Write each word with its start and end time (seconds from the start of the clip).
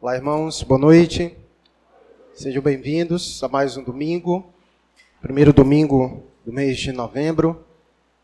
Olá, 0.00 0.14
irmãos, 0.14 0.62
boa 0.62 0.78
noite. 0.78 1.36
Sejam 2.32 2.62
bem-vindos 2.62 3.42
a 3.42 3.48
mais 3.48 3.76
um 3.76 3.82
domingo, 3.82 4.48
primeiro 5.20 5.52
domingo 5.52 6.22
do 6.46 6.52
mês 6.52 6.78
de 6.78 6.92
novembro. 6.92 7.64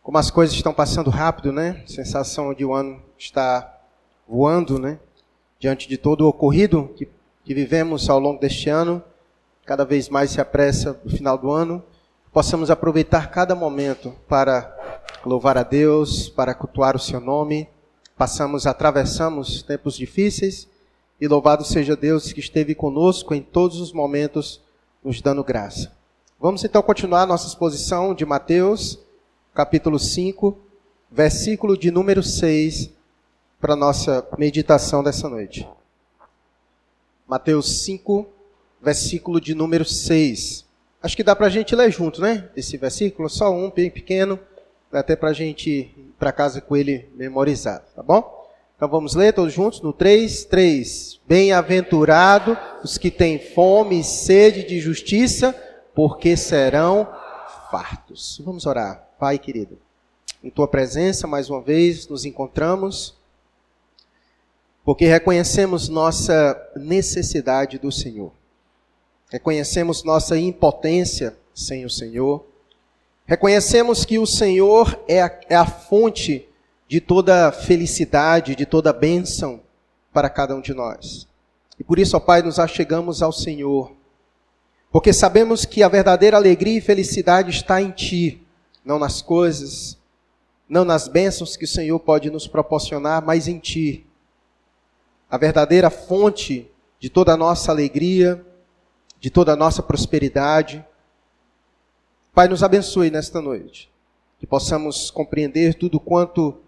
Como 0.01 0.17
as 0.17 0.31
coisas 0.31 0.55
estão 0.55 0.73
passando 0.73 1.11
rápido, 1.11 1.53
né? 1.53 1.83
Sensação 1.85 2.55
de 2.55 2.65
o 2.65 2.69
um 2.69 2.75
ano 2.75 3.03
está 3.19 3.77
voando, 4.29 4.79
né? 4.79 5.01
Diante 5.59 5.89
de 5.89 5.99
todo 5.99 6.21
o 6.21 6.29
ocorrido 6.29 6.95
que, 6.97 7.09
que 7.45 7.53
vivemos 7.53 8.09
ao 8.09 8.21
longo 8.21 8.39
deste 8.39 8.71
ano, 8.71 9.03
cada 9.67 9.85
vez 9.85 10.09
mais 10.09 10.31
se 10.31 10.41
apressa 10.41 11.01
o 11.05 11.11
final 11.11 11.37
do 11.37 11.51
ano. 11.51 11.83
Possamos 12.33 12.71
aproveitar 12.71 13.33
cada 13.33 13.57
momento 13.57 14.15
para 14.29 14.73
louvar 15.27 15.59
a 15.59 15.65
Deus, 15.65 16.29
para 16.29 16.55
cultuar 16.55 16.95
o 16.95 17.01
seu 17.01 17.19
nome. 17.19 17.69
Passamos, 18.17 18.65
atravessamos 18.65 19.61
tempos 19.61 19.97
difíceis 19.97 20.73
e 21.21 21.29
louvado 21.29 21.65
seja 21.65 21.97
Deus 21.97 22.33
que 22.33 22.41
esteve 22.41 22.75
conosco 22.75 23.35
em 23.35 23.43
todos 23.43 23.81
os 23.81 23.93
momentos, 23.93 24.61
nos 25.03 25.21
dando 25.21 25.45
graça. 25.45 25.93
Vamos 26.41 26.65
então 26.65 26.83
continuar 26.83 27.27
nossa 27.27 27.47
exposição 27.47 28.15
de 28.15 28.27
Mateus, 28.27 28.99
capítulo 29.55 29.99
5, 29.99 30.59
versículo 31.11 31.79
de 31.79 31.91
número 31.91 32.23
6, 32.23 32.91
para 33.61 33.77
nossa 33.77 34.27
meditação 34.37 35.03
dessa 35.03 35.29
noite. 35.29 35.67
Mateus 37.27 37.83
5, 37.85 38.27
versículo 38.83 39.41
de 39.41 39.55
número 39.55 39.85
6. 39.85 40.65
Acho 41.03 41.17
que 41.17 41.23
dá 41.23 41.35
para 41.35 41.47
a 41.47 41.51
gente 41.51 41.75
ler 41.75 41.91
junto, 41.91 42.21
né? 42.21 42.51
Esse 42.57 42.77
versículo, 42.77 43.29
só 43.31 43.51
um, 43.51 43.71
bem 43.71 43.91
pequeno, 43.91 44.39
dá 44.91 45.01
até 45.01 45.17
para 45.17 45.31
a 45.31 45.33
gente 45.33 45.71
ir 45.71 46.15
para 46.19 46.33
casa 46.33 46.61
com 46.61 46.77
ele 46.77 47.09
memorizado, 47.15 47.85
tá 47.95 48.03
bom? 48.03 48.44
Então 48.77 48.89
vamos 48.89 49.15
ler 49.15 49.33
todos 49.33 49.53
juntos 49.53 49.81
no 49.81 49.93
3, 49.93 50.47
3. 50.47 51.21
Bem-aventurado 51.29 52.59
os 52.83 52.99
que 52.99 53.09
têm 53.09 53.39
fome 53.39 54.01
e 54.01 54.05
sede 54.05 54.65
de 54.65 54.81
justiça, 54.81 55.55
porque 55.95 56.37
serão 56.37 57.09
fartos. 57.71 58.43
Vamos 58.45 58.67
orar. 58.67 59.09
Pai 59.17 59.39
querido, 59.39 59.79
em 60.43 60.51
tua 60.51 60.67
presença 60.67 61.25
mais 61.29 61.49
uma 61.49 61.63
vez 61.63 62.09
nos 62.09 62.25
encontramos, 62.25 63.15
porque 64.85 65.07
reconhecemos 65.07 65.89
nossa 65.89 66.61
necessidade 66.77 67.79
do 67.79 67.93
Senhor. 67.93 68.33
Reconhecemos 69.31 70.03
nossa 70.03 70.37
impotência 70.37 71.37
sem 71.55 71.85
o 71.85 71.91
Senhor. 71.91 72.45
Reconhecemos 73.25 74.05
que 74.05 74.19
o 74.19 74.27
Senhor 74.27 75.01
é 75.07 75.23
a, 75.23 75.41
é 75.49 75.55
a 75.55 75.65
fonte 75.65 76.49
de 76.87 77.01
toda 77.01 77.51
felicidade, 77.51 78.55
de 78.55 78.67
toda 78.67 78.93
bênção 78.93 79.61
para 80.13 80.29
cada 80.29 80.55
um 80.55 80.61
de 80.61 80.75
nós. 80.75 81.27
E 81.79 81.85
por 81.85 81.99
isso, 81.99 82.17
ó 82.17 82.21
Pai, 82.21 82.43
nos 82.43 82.59
achegamos 82.59 83.23
ao 83.23 83.33
Senhor, 83.33 83.93
porque 84.93 85.13
sabemos 85.13 85.65
que 85.65 85.83
a 85.83 85.89
verdadeira 85.89 86.37
alegria 86.37 86.79
e 86.79 86.81
felicidade 86.81 87.51
está 87.51 87.83
em 87.83 87.91
Ti, 87.91 88.41
não 88.85 88.99
nas 88.99 89.21
coisas, 89.21 89.99
não 90.69 90.85
nas 90.85 91.09
bênçãos 91.09 91.57
que 91.57 91.65
o 91.65 91.69
Senhor 91.69 91.99
pode 91.99 92.31
nos 92.31 92.47
proporcionar, 92.47 93.25
mas 93.25 93.49
em 93.49 93.59
Ti. 93.59 94.07
A 95.29 95.37
verdadeira 95.37 95.91
fonte 95.91 96.71
de 97.01 97.11
toda 97.11 97.33
a 97.33 97.37
nossa 97.37 97.73
alegria, 97.73 98.45
de 99.19 99.31
toda 99.31 99.53
a 99.53 99.57
nossa 99.57 99.83
prosperidade. 99.83 100.85
Pai, 102.33 102.47
nos 102.47 102.63
abençoe 102.63 103.11
nesta 103.11 103.41
noite, 103.41 103.91
que 104.39 104.47
possamos 104.47 105.11
compreender 105.11 105.75
tudo 105.75 105.99
quanto 105.99 106.64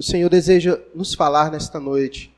o 0.00 0.02
Senhor 0.02 0.30
deseja 0.30 0.80
nos 0.94 1.12
falar 1.12 1.50
nesta 1.50 1.78
noite. 1.78 2.34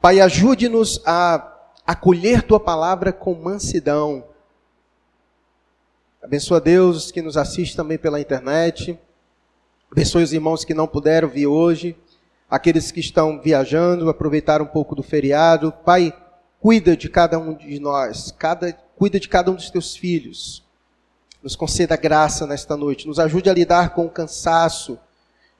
Pai, 0.00 0.18
ajude-nos 0.18 1.00
a 1.06 1.56
acolher 1.86 2.42
tua 2.42 2.58
palavra 2.58 3.12
com 3.12 3.32
mansidão. 3.32 4.24
Abençoa 6.20 6.60
Deus 6.60 7.12
que 7.12 7.22
nos 7.22 7.36
assiste 7.36 7.76
também 7.76 7.96
pela 7.96 8.20
internet. 8.20 8.98
Abençoe 9.88 10.24
os 10.24 10.32
irmãos 10.32 10.64
que 10.64 10.74
não 10.74 10.88
puderam 10.88 11.28
vir 11.28 11.46
hoje. 11.46 11.96
Aqueles 12.50 12.90
que 12.90 12.98
estão 12.98 13.40
viajando, 13.40 14.10
aproveitar 14.10 14.60
um 14.60 14.66
pouco 14.66 14.96
do 14.96 15.02
feriado. 15.04 15.70
Pai, 15.84 16.12
cuida 16.58 16.96
de 16.96 17.08
cada 17.08 17.38
um 17.38 17.54
de 17.54 17.78
nós, 17.78 18.34
cada, 18.36 18.72
cuida 18.96 19.20
de 19.20 19.28
cada 19.28 19.48
um 19.48 19.54
dos 19.54 19.70
teus 19.70 19.96
filhos. 19.96 20.64
Nos 21.40 21.54
conceda 21.54 21.94
graça 21.94 22.48
nesta 22.48 22.76
noite, 22.76 23.06
nos 23.06 23.20
ajude 23.20 23.48
a 23.48 23.54
lidar 23.54 23.90
com 23.90 24.06
o 24.06 24.10
cansaço, 24.10 24.98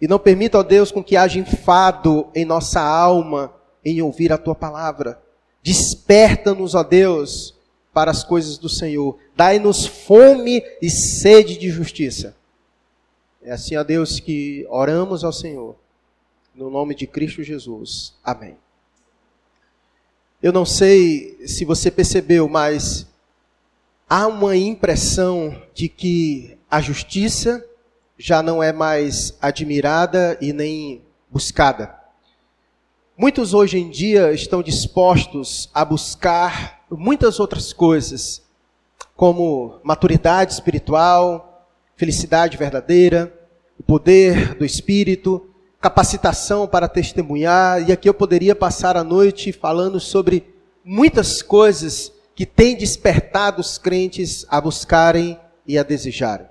e 0.00 0.06
não 0.06 0.18
permita, 0.18 0.58
ó 0.58 0.62
Deus, 0.62 0.92
com 0.92 1.02
que 1.02 1.16
haja 1.16 1.38
enfado 1.38 2.28
em 2.34 2.44
nossa 2.44 2.80
alma 2.80 3.52
em 3.84 4.00
ouvir 4.00 4.32
a 4.32 4.38
tua 4.38 4.54
palavra. 4.54 5.20
Desperta-nos, 5.62 6.74
ó 6.74 6.82
Deus, 6.82 7.54
para 7.92 8.10
as 8.10 8.22
coisas 8.22 8.58
do 8.58 8.68
Senhor. 8.68 9.18
Dai-nos 9.36 9.86
fome 9.86 10.62
e 10.80 10.88
sede 10.88 11.58
de 11.58 11.68
justiça. 11.68 12.36
É 13.42 13.52
assim, 13.52 13.76
ó 13.76 13.82
Deus, 13.82 14.20
que 14.20 14.66
oramos 14.68 15.24
ao 15.24 15.32
Senhor. 15.32 15.74
No 16.54 16.70
nome 16.70 16.94
de 16.94 17.06
Cristo 17.06 17.42
Jesus. 17.42 18.14
Amém. 18.22 18.56
Eu 20.40 20.52
não 20.52 20.64
sei 20.64 21.36
se 21.46 21.64
você 21.64 21.90
percebeu, 21.90 22.48
mas 22.48 23.06
há 24.08 24.28
uma 24.28 24.56
impressão 24.56 25.60
de 25.74 25.88
que 25.88 26.56
a 26.70 26.80
justiça 26.80 27.64
já 28.18 28.42
não 28.42 28.60
é 28.60 28.72
mais 28.72 29.38
admirada 29.40 30.36
e 30.40 30.52
nem 30.52 31.02
buscada. 31.30 31.94
Muitos 33.16 33.54
hoje 33.54 33.78
em 33.78 33.88
dia 33.88 34.32
estão 34.32 34.62
dispostos 34.62 35.70
a 35.72 35.84
buscar 35.84 36.84
muitas 36.90 37.38
outras 37.38 37.72
coisas, 37.72 38.42
como 39.14 39.80
maturidade 39.82 40.52
espiritual, 40.52 41.66
felicidade 41.96 42.56
verdadeira, 42.56 43.32
o 43.78 43.82
poder 43.82 44.54
do 44.54 44.64
espírito, 44.64 45.48
capacitação 45.80 46.66
para 46.66 46.88
testemunhar, 46.88 47.88
e 47.88 47.92
aqui 47.92 48.08
eu 48.08 48.14
poderia 48.14 48.54
passar 48.54 48.96
a 48.96 49.04
noite 49.04 49.52
falando 49.52 50.00
sobre 50.00 50.54
muitas 50.84 51.42
coisas 51.42 52.12
que 52.34 52.46
têm 52.46 52.76
despertado 52.76 53.60
os 53.60 53.78
crentes 53.78 54.44
a 54.48 54.60
buscarem 54.60 55.38
e 55.66 55.78
a 55.78 55.82
desejarem. 55.82 56.46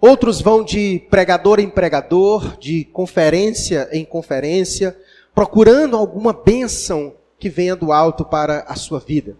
Outros 0.00 0.40
vão 0.40 0.62
de 0.62 1.02
pregador 1.10 1.58
em 1.58 1.70
pregador, 1.70 2.58
de 2.58 2.84
conferência 2.84 3.88
em 3.92 4.04
conferência, 4.04 4.96
procurando 5.34 5.96
alguma 5.96 6.32
bênção 6.32 7.14
que 7.38 7.48
venha 7.48 7.74
do 7.74 7.92
alto 7.92 8.24
para 8.24 8.60
a 8.68 8.76
sua 8.76 9.00
vida. 9.00 9.36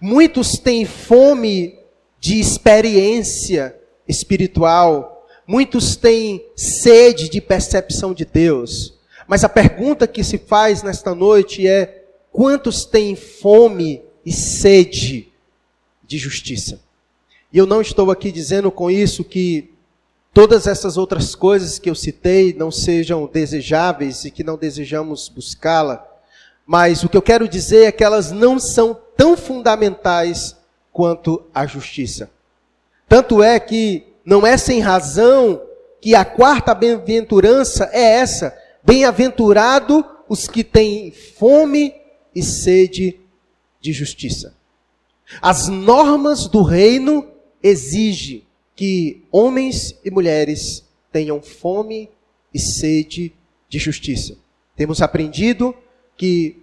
Muitos 0.00 0.58
têm 0.58 0.84
fome 0.84 1.78
de 2.18 2.40
experiência 2.40 3.76
espiritual, 4.08 5.26
muitos 5.46 5.94
têm 5.94 6.44
sede 6.56 7.28
de 7.28 7.40
percepção 7.40 8.12
de 8.12 8.24
Deus. 8.24 8.98
Mas 9.28 9.44
a 9.44 9.48
pergunta 9.48 10.06
que 10.06 10.24
se 10.24 10.38
faz 10.38 10.82
nesta 10.82 11.14
noite 11.14 11.66
é: 11.66 12.04
quantos 12.32 12.84
têm 12.84 13.14
fome 13.14 14.02
e 14.24 14.32
sede 14.32 15.32
de 16.04 16.18
justiça? 16.18 16.85
E 17.56 17.58
eu 17.58 17.64
não 17.64 17.80
estou 17.80 18.10
aqui 18.10 18.30
dizendo 18.30 18.70
com 18.70 18.90
isso 18.90 19.24
que 19.24 19.72
todas 20.34 20.66
essas 20.66 20.98
outras 20.98 21.34
coisas 21.34 21.78
que 21.78 21.88
eu 21.88 21.94
citei 21.94 22.52
não 22.52 22.70
sejam 22.70 23.26
desejáveis 23.26 24.26
e 24.26 24.30
que 24.30 24.44
não 24.44 24.58
desejamos 24.58 25.30
buscá-la, 25.30 26.06
mas 26.66 27.02
o 27.02 27.08
que 27.08 27.16
eu 27.16 27.22
quero 27.22 27.48
dizer 27.48 27.84
é 27.86 27.92
que 27.92 28.04
elas 28.04 28.30
não 28.30 28.58
são 28.58 28.94
tão 29.16 29.38
fundamentais 29.38 30.54
quanto 30.92 31.46
a 31.54 31.64
justiça. 31.64 32.28
Tanto 33.08 33.42
é 33.42 33.58
que 33.58 34.04
não 34.22 34.46
é 34.46 34.58
sem 34.58 34.80
razão 34.80 35.62
que 35.98 36.14
a 36.14 36.26
quarta 36.26 36.74
bem-aventurança 36.74 37.88
é 37.90 38.18
essa: 38.18 38.54
bem-aventurado 38.84 40.04
os 40.28 40.46
que 40.46 40.62
têm 40.62 41.10
fome 41.10 41.94
e 42.34 42.42
sede 42.42 43.18
de 43.80 43.94
justiça. 43.94 44.54
As 45.40 45.68
normas 45.68 46.48
do 46.48 46.62
reino 46.62 47.32
exige 47.62 48.44
que 48.74 49.22
homens 49.30 49.98
e 50.04 50.10
mulheres 50.10 50.84
tenham 51.10 51.40
fome 51.40 52.10
e 52.52 52.58
sede 52.58 53.32
de 53.68 53.78
justiça. 53.78 54.36
Temos 54.76 55.00
aprendido 55.00 55.74
que 56.16 56.62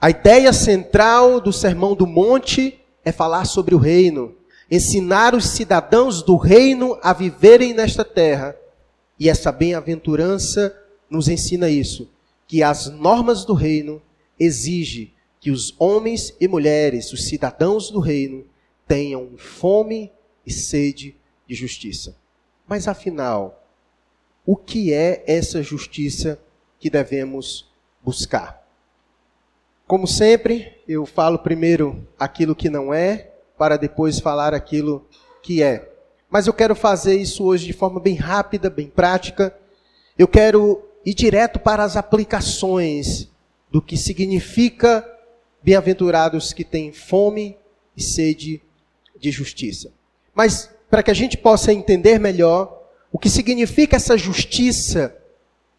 a 0.00 0.10
ideia 0.10 0.52
central 0.52 1.40
do 1.40 1.52
Sermão 1.52 1.94
do 1.94 2.06
Monte 2.06 2.78
é 3.04 3.10
falar 3.10 3.44
sobre 3.44 3.74
o 3.74 3.78
reino, 3.78 4.34
ensinar 4.70 5.34
os 5.34 5.46
cidadãos 5.46 6.22
do 6.22 6.36
reino 6.36 6.98
a 7.02 7.12
viverem 7.12 7.72
nesta 7.72 8.04
terra. 8.04 8.54
E 9.18 9.28
essa 9.28 9.50
bem-aventurança 9.50 10.76
nos 11.08 11.28
ensina 11.28 11.70
isso, 11.70 12.08
que 12.46 12.62
as 12.62 12.86
normas 12.90 13.44
do 13.44 13.54
reino 13.54 14.02
exigem 14.38 15.12
que 15.40 15.50
os 15.50 15.74
homens 15.78 16.34
e 16.40 16.46
mulheres, 16.46 17.12
os 17.12 17.24
cidadãos 17.24 17.90
do 17.90 18.00
reino, 18.00 18.44
tenham 18.86 19.36
fome 19.36 20.12
e 20.46 20.52
sede 20.52 21.16
de 21.46 21.54
justiça. 21.54 22.16
Mas 22.66 22.88
afinal, 22.88 23.64
o 24.44 24.56
que 24.56 24.92
é 24.92 25.24
essa 25.26 25.62
justiça 25.62 26.40
que 26.78 26.90
devemos 26.90 27.68
buscar? 28.02 28.64
Como 29.86 30.06
sempre, 30.06 30.80
eu 30.86 31.06
falo 31.06 31.38
primeiro 31.38 32.06
aquilo 32.18 32.56
que 32.56 32.68
não 32.68 32.92
é, 32.92 33.30
para 33.56 33.76
depois 33.76 34.18
falar 34.18 34.52
aquilo 34.52 35.06
que 35.42 35.62
é. 35.62 35.92
Mas 36.28 36.46
eu 36.46 36.52
quero 36.52 36.74
fazer 36.74 37.16
isso 37.16 37.44
hoje 37.44 37.66
de 37.66 37.72
forma 37.72 38.00
bem 38.00 38.14
rápida, 38.14 38.68
bem 38.68 38.88
prática. 38.88 39.56
Eu 40.18 40.26
quero 40.26 40.82
ir 41.04 41.14
direto 41.14 41.60
para 41.60 41.84
as 41.84 41.96
aplicações 41.96 43.30
do 43.70 43.80
que 43.80 43.96
significa 43.96 45.08
bem-aventurados 45.62 46.52
que 46.52 46.64
têm 46.64 46.92
fome 46.92 47.56
e 47.96 48.02
sede 48.02 48.60
de 49.18 49.30
justiça. 49.30 49.92
Mas 50.34 50.70
para 50.90 51.02
que 51.02 51.10
a 51.10 51.14
gente 51.14 51.36
possa 51.36 51.72
entender 51.72 52.18
melhor 52.18 52.82
o 53.12 53.18
que 53.18 53.30
significa 53.30 53.96
essa 53.96 54.16
justiça 54.16 55.16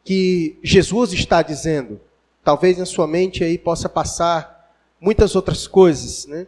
que 0.04 0.58
Jesus 0.64 1.14
está 1.14 1.42
dizendo, 1.42 2.00
talvez 2.44 2.78
na 2.78 2.86
sua 2.86 3.08
mente 3.08 3.44
aí 3.44 3.58
possa 3.58 3.88
passar 3.90 4.74
muitas 5.00 5.36
outras 5.36 5.68
coisas, 5.68 6.26
né? 6.26 6.48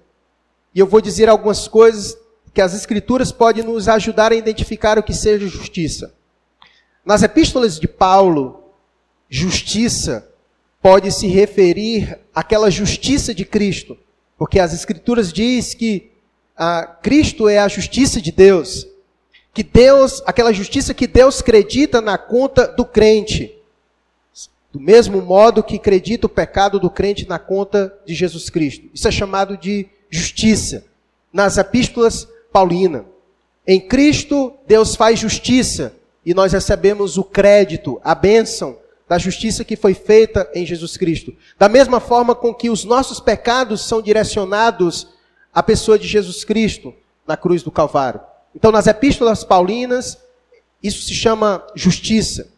E 0.74 0.80
eu 0.80 0.88
vou 0.88 1.01
dizer 1.01 1.30
algumas 1.30 1.68
coisas 1.68 2.18
que 2.53 2.62
as 2.62 2.74
escrituras 2.74 3.31
podem 3.31 3.63
nos 3.63 3.88
ajudar 3.88 4.31
a 4.31 4.36
identificar 4.36 4.97
o 4.97 5.03
que 5.03 5.13
seja 5.13 5.47
justiça. 5.47 6.13
Nas 7.06 7.24
epístolas 7.24 7.80
de 7.80 7.88
Paulo, 7.88 8.63
justiça 9.30 10.30
pode 10.81 11.12
se 11.12 11.27
referir 11.27 12.19
àquela 12.33 12.69
justiça 12.69 13.33
de 13.33 13.45
Cristo, 13.45 13.97
porque 14.38 14.59
as 14.59 14.74
escrituras 14.74 15.33
diz 15.33 15.74
que 15.74 16.12
ah, 16.61 16.85
Cristo 17.01 17.47
é 17.47 17.57
a 17.57 17.69
justiça 17.69 18.21
de 18.21 18.33
Deus, 18.33 18.85
que 19.53 19.63
Deus, 19.63 20.21
aquela 20.25 20.51
justiça 20.51 20.94
que 20.94 21.07
Deus 21.07 21.39
acredita 21.39 22.01
na 22.01 22.17
conta 22.17 22.67
do 22.67 22.83
crente, 22.83 23.56
do 24.69 24.79
mesmo 24.79 25.21
modo 25.21 25.63
que 25.63 25.77
acredita 25.77 26.27
o 26.27 26.29
pecado 26.29 26.77
do 26.77 26.89
crente 26.89 27.27
na 27.27 27.39
conta 27.39 27.97
de 28.06 28.13
Jesus 28.13 28.50
Cristo. 28.50 28.89
Isso 28.94 29.07
é 29.07 29.11
chamado 29.11 29.56
de 29.56 29.88
justiça. 30.09 30.85
Nas 31.31 31.57
epístolas 31.57 32.27
paulina. 32.51 33.05
Em 33.65 33.79
Cristo, 33.79 34.53
Deus 34.67 34.95
faz 34.95 35.17
justiça 35.17 35.94
e 36.25 36.33
nós 36.33 36.51
recebemos 36.51 37.17
o 37.17 37.23
crédito, 37.23 38.01
a 38.03 38.13
bênção 38.13 38.77
da 39.07 39.17
justiça 39.17 39.63
que 39.63 39.77
foi 39.77 39.94
feita 39.94 40.50
em 40.53 40.65
Jesus 40.65 40.97
Cristo. 40.97 41.33
Da 41.57 41.69
mesma 41.69 42.01
forma 42.01 42.35
com 42.35 42.53
que 42.53 42.69
os 42.69 42.83
nossos 42.83 43.19
pecados 43.19 43.88
são 43.88 44.01
direcionados 44.01 45.19
à 45.54 45.63
pessoa 45.63 45.98
de 45.98 46.07
Jesus 46.07 46.44
Cristo 46.44 46.94
na 47.28 47.38
cruz 47.38 47.63
do 47.63 47.72
Calvário. 47.72 48.22
Então, 48.56 48.72
nas 48.72 48.88
epístolas 48.88 49.44
paulinas, 49.44 50.18
isso 50.81 51.04
se 51.04 51.13
chama 51.13 51.66
justiça. 51.75 52.50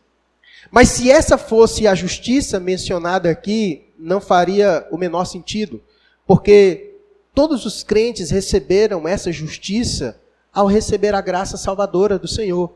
Mas 0.69 0.89
se 0.89 1.11
essa 1.11 1.37
fosse 1.37 1.87
a 1.87 1.95
justiça 1.95 2.59
mencionada 2.59 3.29
aqui, 3.29 3.87
não 3.99 4.21
faria 4.21 4.87
o 4.89 4.97
menor 4.97 5.25
sentido, 5.25 5.81
porque 6.25 6.91
Todos 7.33 7.65
os 7.65 7.81
crentes 7.81 8.29
receberam 8.29 9.07
essa 9.07 9.31
justiça 9.31 10.19
ao 10.53 10.67
receber 10.67 11.15
a 11.15 11.21
graça 11.21 11.55
salvadora 11.55 12.19
do 12.19 12.27
Senhor. 12.27 12.73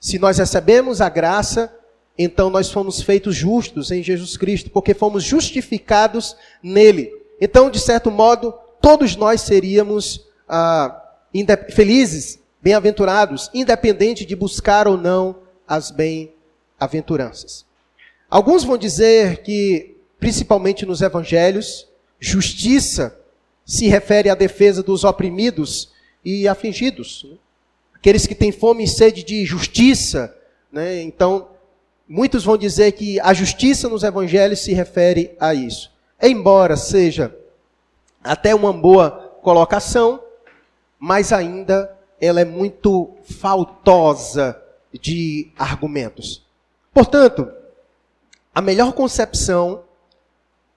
Se 0.00 0.18
nós 0.18 0.38
recebemos 0.38 1.00
a 1.00 1.08
graça, 1.08 1.72
então 2.18 2.50
nós 2.50 2.70
fomos 2.70 3.00
feitos 3.00 3.36
justos 3.36 3.92
em 3.92 4.02
Jesus 4.02 4.36
Cristo, 4.36 4.68
porque 4.70 4.94
fomos 4.94 5.22
justificados 5.22 6.36
nele. 6.60 7.12
Então, 7.40 7.70
de 7.70 7.78
certo 7.78 8.10
modo, 8.10 8.52
todos 8.84 9.16
nós 9.16 9.40
seríamos 9.40 10.26
ah, 10.46 11.02
felizes, 11.70 12.38
bem-aventurados, 12.60 13.50
independente 13.54 14.26
de 14.26 14.36
buscar 14.36 14.86
ou 14.86 14.98
não 14.98 15.36
as 15.66 15.90
bem-aventuranças. 15.90 17.64
Alguns 18.28 18.62
vão 18.62 18.76
dizer 18.76 19.38
que, 19.38 19.96
principalmente 20.20 20.84
nos 20.84 21.00
evangelhos, 21.00 21.88
justiça 22.20 23.18
se 23.64 23.88
refere 23.88 24.28
à 24.28 24.34
defesa 24.34 24.82
dos 24.82 25.02
oprimidos 25.02 25.90
e 26.22 26.46
afligidos. 26.46 27.24
Né? 27.26 27.36
Aqueles 27.94 28.26
que 28.26 28.34
têm 28.34 28.52
fome 28.52 28.84
e 28.84 28.88
sede 28.88 29.24
de 29.24 29.46
justiça. 29.46 30.36
Né? 30.70 31.00
Então, 31.00 31.48
muitos 32.06 32.44
vão 32.44 32.58
dizer 32.58 32.92
que 32.92 33.18
a 33.20 33.32
justiça 33.32 33.88
nos 33.88 34.02
evangelhos 34.02 34.58
se 34.58 34.74
refere 34.74 35.34
a 35.40 35.54
isso. 35.54 35.90
Embora 36.20 36.76
seja 36.76 37.34
até 38.24 38.54
uma 38.54 38.72
boa 38.72 39.10
colocação, 39.42 40.20
mas 40.98 41.32
ainda 41.32 41.94
ela 42.20 42.40
é 42.40 42.44
muito 42.44 43.14
faltosa 43.24 44.60
de 44.92 45.52
argumentos. 45.58 46.42
Portanto, 46.92 47.48
a 48.54 48.62
melhor 48.62 48.92
concepção 48.92 49.82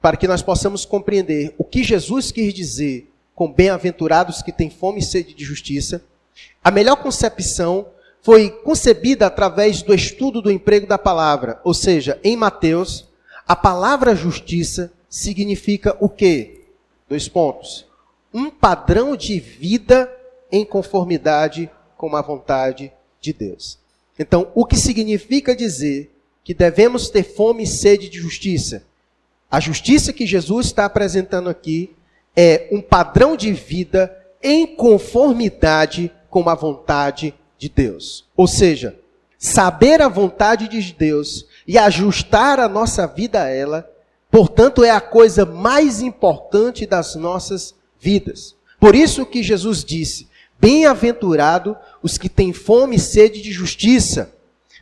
para 0.01 0.17
que 0.17 0.27
nós 0.27 0.41
possamos 0.41 0.85
compreender 0.85 1.55
o 1.57 1.63
que 1.63 1.83
Jesus 1.83 2.31
quis 2.31 2.53
dizer 2.53 3.11
com 3.33 3.51
bem-aventurados 3.51 4.41
que 4.41 4.51
têm 4.51 4.69
fome 4.69 4.99
e 4.99 5.03
sede 5.03 5.33
de 5.33 5.45
justiça, 5.45 6.03
a 6.63 6.71
melhor 6.71 6.97
concepção 6.97 7.87
foi 8.21 8.49
concebida 8.49 9.27
através 9.27 9.81
do 9.81 9.93
estudo 9.93 10.41
do 10.41 10.51
emprego 10.51 10.87
da 10.87 10.97
palavra, 10.97 11.61
ou 11.63 11.73
seja, 11.73 12.19
em 12.23 12.35
Mateus, 12.35 13.07
a 13.47 13.55
palavra 13.55 14.15
justiça 14.15 14.91
significa 15.09 15.95
o 15.99 16.09
quê? 16.09 16.56
Dois 17.09 17.27
pontos. 17.27 17.85
Um 18.33 18.49
padrão 18.49 19.15
de 19.15 19.39
vida 19.39 20.11
em 20.51 20.65
conformidade 20.65 21.69
com 21.95 22.15
a 22.15 22.21
vontade 22.21 22.91
de 23.19 23.33
Deus. 23.33 23.79
Então, 24.19 24.51
o 24.53 24.65
que 24.65 24.77
significa 24.77 25.55
dizer 25.55 26.11
que 26.43 26.53
devemos 26.53 27.09
ter 27.09 27.23
fome 27.23 27.63
e 27.63 27.67
sede 27.67 28.09
de 28.09 28.19
justiça? 28.19 28.83
A 29.49 29.59
justiça 29.59 30.11
que 30.11 30.25
Jesus 30.25 30.67
está 30.67 30.85
apresentando 30.85 31.49
aqui 31.49 31.95
é 32.35 32.67
um 32.71 32.81
padrão 32.81 33.35
de 33.35 33.53
vida 33.53 34.15
em 34.43 34.67
conformidade 34.67 36.11
com 36.29 36.49
a 36.49 36.55
vontade 36.55 37.33
de 37.57 37.69
Deus. 37.69 38.25
Ou 38.35 38.47
seja, 38.47 38.99
saber 39.37 40.01
a 40.01 40.07
vontade 40.07 40.67
de 40.67 40.93
Deus 40.93 41.47
e 41.67 41.77
ajustar 41.77 42.59
a 42.59 42.67
nossa 42.67 43.07
vida 43.07 43.43
a 43.43 43.49
ela, 43.49 43.89
portanto, 44.37 44.83
é 44.83 44.91
a 44.91 45.01
coisa 45.01 45.47
mais 45.47 45.99
importante 45.99 46.85
das 46.85 47.15
nossas 47.15 47.73
vidas. 47.99 48.55
Por 48.79 48.93
isso 48.93 49.25
que 49.25 49.41
Jesus 49.41 49.83
disse: 49.83 50.27
Bem-aventurado 50.59 51.75
os 52.03 52.19
que 52.19 52.29
têm 52.29 52.53
fome 52.53 52.97
e 52.97 52.99
sede 52.99 53.41
de 53.41 53.51
justiça, 53.51 54.31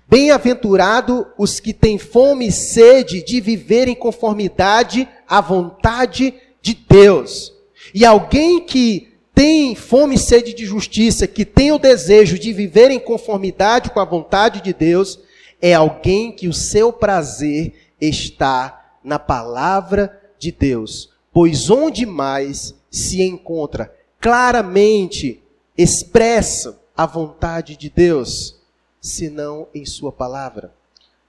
Bem-aventurado 0.10 1.26
os 1.38 1.62
que 1.62 1.72
têm 1.72 1.98
fome 1.98 2.48
e 2.48 2.52
sede 2.52 3.24
de 3.24 3.40
viver 3.40 3.88
em 3.88 3.96
conformidade 3.96 5.08
à 5.26 5.40
vontade 5.40 6.34
de 6.62 6.74
Deus. 6.74 7.54
E 7.94 8.06
alguém 8.06 8.60
que 8.60 9.08
tem 9.34 9.74
fome 9.74 10.16
e 10.16 10.20
sede 10.20 10.54
de 10.54 10.66
justiça, 10.66 11.26
que 11.26 11.46
tem 11.46 11.72
o 11.72 11.80
desejo 11.80 12.38
de 12.38 12.52
viver 12.52 12.92
em 12.92 13.00
conformidade 13.00 13.90
com 13.90 14.02
a 14.02 14.06
vontade 14.06 14.62
de 14.62 14.74
Deus, 14.74 15.18
é 15.62 15.74
alguém 15.74 16.30
que 16.30 16.50
o 16.50 16.54
seu 16.54 16.92
prazer 16.92 17.74
está 18.00 18.85
na 19.06 19.20
palavra 19.20 20.20
de 20.38 20.52
Deus. 20.52 21.12
Pois 21.32 21.70
onde 21.70 22.06
mais 22.06 22.74
se 22.90 23.22
encontra 23.22 23.94
claramente 24.20 25.42
expressa 25.78 26.80
a 26.98 27.06
vontade 27.06 27.78
de 27.78 27.90
Deus, 27.90 28.60
senão 29.00 29.68
em 29.74 29.86
Sua 29.86 30.12
palavra. 30.12 30.74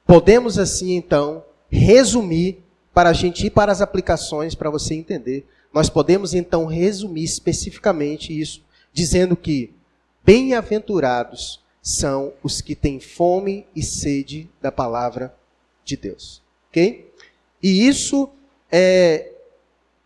Podemos 0.06 0.58
assim, 0.58 0.94
então, 0.94 1.44
resumir, 1.68 2.62
para 2.94 3.10
a 3.10 3.12
gente 3.12 3.46
ir 3.46 3.50
para 3.50 3.70
as 3.70 3.82
aplicações, 3.82 4.54
para 4.54 4.70
você 4.70 4.94
entender. 4.94 5.46
Nós 5.74 5.90
podemos, 5.90 6.32
então, 6.32 6.64
resumir 6.64 7.24
especificamente 7.24 8.38
isso, 8.38 8.62
dizendo 8.92 9.36
que 9.36 9.74
bem-aventurados 10.24 11.60
são 11.82 12.32
os 12.42 12.60
que 12.60 12.74
têm 12.74 12.98
fome 12.98 13.66
e 13.76 13.82
sede 13.82 14.48
da 14.62 14.72
palavra 14.72 15.34
de 15.84 15.96
Deus. 15.96 16.40
Ok? 16.70 17.05
E 17.62 17.86
isso 17.86 18.28
é, 18.70 19.32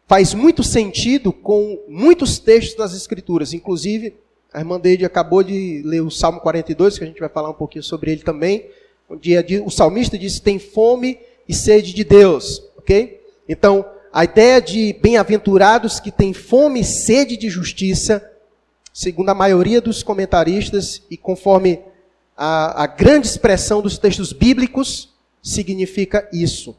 faz 0.07 0.35
muito 0.35 0.62
sentido 0.62 1.33
com 1.33 1.83
muitos 1.88 2.38
textos 2.38 2.76
das 2.76 2.95
Escrituras, 2.95 3.52
inclusive 3.52 4.14
a 4.52 4.59
irmã 4.59 4.80
Deide 4.80 5.04
acabou 5.04 5.42
de 5.42 5.80
ler 5.85 6.00
o 6.00 6.11
Salmo 6.11 6.40
42, 6.40 6.99
que 6.99 7.04
a 7.04 7.07
gente 7.07 7.21
vai 7.21 7.28
falar 7.28 7.50
um 7.50 7.54
pouquinho 7.54 7.85
sobre 7.85 8.11
ele 8.11 8.23
também. 8.23 8.69
Onde 9.09 9.37
o 9.64 9.71
salmista 9.71 10.19
diz: 10.19 10.40
tem 10.40 10.59
fome 10.59 11.21
e 11.49 11.54
sede 11.54 11.95
de 11.95 12.02
Deus. 12.02 12.62
Ok? 12.76 13.21
Então, 13.49 13.85
a 14.12 14.25
ideia 14.25 14.61
de 14.61 14.92
bem-aventurados 14.95 16.00
que 16.00 16.11
têm 16.11 16.33
fome 16.33 16.80
e 16.80 16.85
sede 16.85 17.37
de 17.37 17.49
justiça, 17.49 18.28
segundo 18.92 19.28
a 19.28 19.35
maioria 19.35 19.80
dos 19.80 20.02
comentaristas 20.02 21.02
e 21.09 21.16
conforme 21.16 21.80
a, 22.37 22.85
a 22.85 22.87
grande 22.88 23.28
expressão 23.28 23.80
dos 23.80 23.99
textos 23.99 24.33
bíblicos, 24.33 25.14
significa 25.40 26.28
isso. 26.33 26.76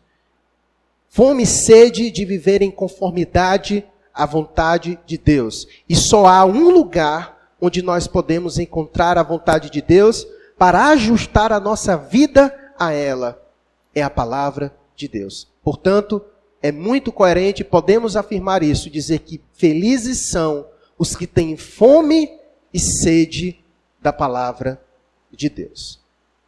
Fome 1.13 1.43
e 1.43 1.45
sede 1.45 2.09
de 2.09 2.23
viver 2.23 2.61
em 2.61 2.71
conformidade 2.71 3.85
à 4.13 4.25
vontade 4.25 4.97
de 5.05 5.17
Deus. 5.17 5.67
E 5.87 5.93
só 5.93 6.25
há 6.25 6.45
um 6.45 6.69
lugar 6.69 7.51
onde 7.59 7.81
nós 7.81 8.07
podemos 8.07 8.57
encontrar 8.57 9.17
a 9.17 9.23
vontade 9.23 9.69
de 9.69 9.81
Deus 9.81 10.25
para 10.57 10.87
ajustar 10.87 11.51
a 11.51 11.59
nossa 11.59 11.97
vida 11.97 12.57
a 12.79 12.93
ela. 12.93 13.45
É 13.93 14.01
a 14.01 14.09
palavra 14.09 14.73
de 14.95 15.09
Deus. 15.09 15.49
Portanto, 15.61 16.23
é 16.61 16.71
muito 16.71 17.11
coerente, 17.11 17.61
podemos 17.61 18.15
afirmar 18.15 18.63
isso, 18.63 18.89
dizer 18.89 19.19
que 19.19 19.41
felizes 19.51 20.17
são 20.17 20.65
os 20.97 21.13
que 21.13 21.27
têm 21.27 21.57
fome 21.57 22.31
e 22.73 22.79
sede 22.79 23.59
da 24.01 24.13
palavra 24.13 24.81
de 25.29 25.49
Deus. 25.49 25.99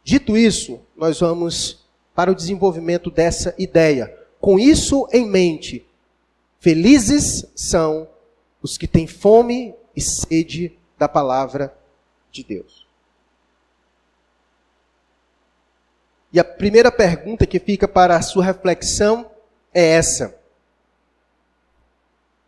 Dito 0.02 0.38
isso, 0.38 0.80
nós 0.96 1.20
vamos 1.20 1.84
para 2.14 2.32
o 2.32 2.34
desenvolvimento 2.34 3.10
dessa 3.10 3.54
ideia. 3.58 4.23
Com 4.44 4.58
isso 4.58 5.08
em 5.10 5.26
mente, 5.26 5.86
felizes 6.60 7.46
são 7.56 8.06
os 8.60 8.76
que 8.76 8.86
têm 8.86 9.06
fome 9.06 9.74
e 9.96 10.02
sede 10.02 10.78
da 10.98 11.08
palavra 11.08 11.74
de 12.30 12.44
Deus. 12.44 12.86
E 16.30 16.38
a 16.38 16.44
primeira 16.44 16.92
pergunta 16.92 17.46
que 17.46 17.58
fica 17.58 17.88
para 17.88 18.18
a 18.18 18.20
sua 18.20 18.44
reflexão 18.44 19.30
é 19.72 19.82
essa: 19.82 20.38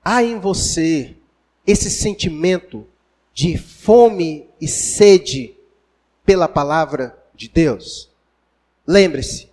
Há 0.04 0.22
em 0.22 0.38
você 0.38 1.16
esse 1.66 1.90
sentimento 1.90 2.86
de 3.32 3.56
fome 3.56 4.50
e 4.60 4.68
sede 4.68 5.56
pela 6.26 6.46
palavra 6.46 7.18
de 7.34 7.48
Deus? 7.48 8.10
Lembre-se 8.86 9.48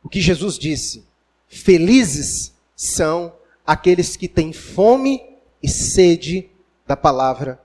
o 0.00 0.08
que 0.08 0.20
Jesus 0.20 0.56
disse: 0.56 1.10
Felizes 1.52 2.54
são 2.74 3.30
aqueles 3.64 4.16
que 4.16 4.26
têm 4.26 4.54
fome 4.54 5.22
e 5.62 5.68
sede 5.68 6.48
da 6.86 6.96
palavra 6.96 7.60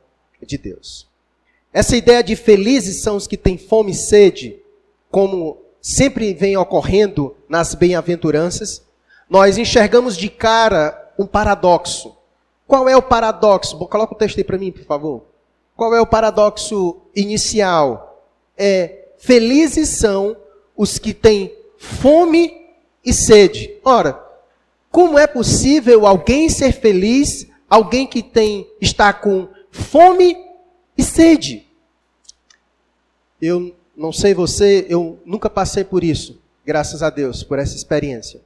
de 0.45 0.57
Deus. 0.57 1.07
Essa 1.71 1.95
ideia 1.95 2.21
de 2.21 2.35
felizes 2.35 3.01
são 3.01 3.15
os 3.15 3.27
que 3.27 3.37
têm 3.37 3.57
fome 3.57 3.93
e 3.93 3.95
sede, 3.95 4.59
como 5.09 5.57
sempre 5.81 6.33
vem 6.33 6.57
ocorrendo 6.57 7.33
nas 7.47 7.73
bem-aventuranças, 7.73 8.83
nós 9.29 9.57
enxergamos 9.57 10.17
de 10.17 10.29
cara 10.29 11.13
um 11.17 11.25
paradoxo. 11.25 12.13
Qual 12.67 12.89
é 12.89 12.97
o 12.97 13.01
paradoxo? 13.01 13.77
Coloca 13.87 14.13
o 14.13 14.17
texto 14.17 14.37
aí 14.37 14.43
para 14.43 14.57
mim, 14.57 14.69
por 14.69 14.83
favor. 14.83 15.23
Qual 15.77 15.95
é 15.95 16.01
o 16.01 16.05
paradoxo 16.05 16.97
inicial? 17.15 18.21
É 18.57 19.05
felizes 19.17 19.87
são 19.89 20.35
os 20.75 20.99
que 20.99 21.13
têm 21.13 21.55
fome 21.77 22.66
e 23.07 23.13
sede. 23.13 23.73
Ora, 23.83 24.23
como 24.91 25.17
é 25.17 25.25
possível 25.25 26.05
alguém 26.05 26.49
ser 26.49 26.73
feliz, 26.73 27.47
alguém 27.69 28.05
que 28.05 28.21
tem 28.21 28.69
está 28.79 29.11
com 29.11 29.47
fome 29.71 30.37
e 30.95 31.01
sede? 31.01 31.65
Eu 33.41 33.75
não 33.95 34.11
sei 34.11 34.33
você, 34.33 34.85
eu 34.89 35.19
nunca 35.25 35.49
passei 35.49 35.83
por 35.83 36.03
isso, 36.03 36.39
graças 36.63 37.01
a 37.01 37.09
Deus, 37.09 37.41
por 37.41 37.57
essa 37.57 37.75
experiência 37.75 38.41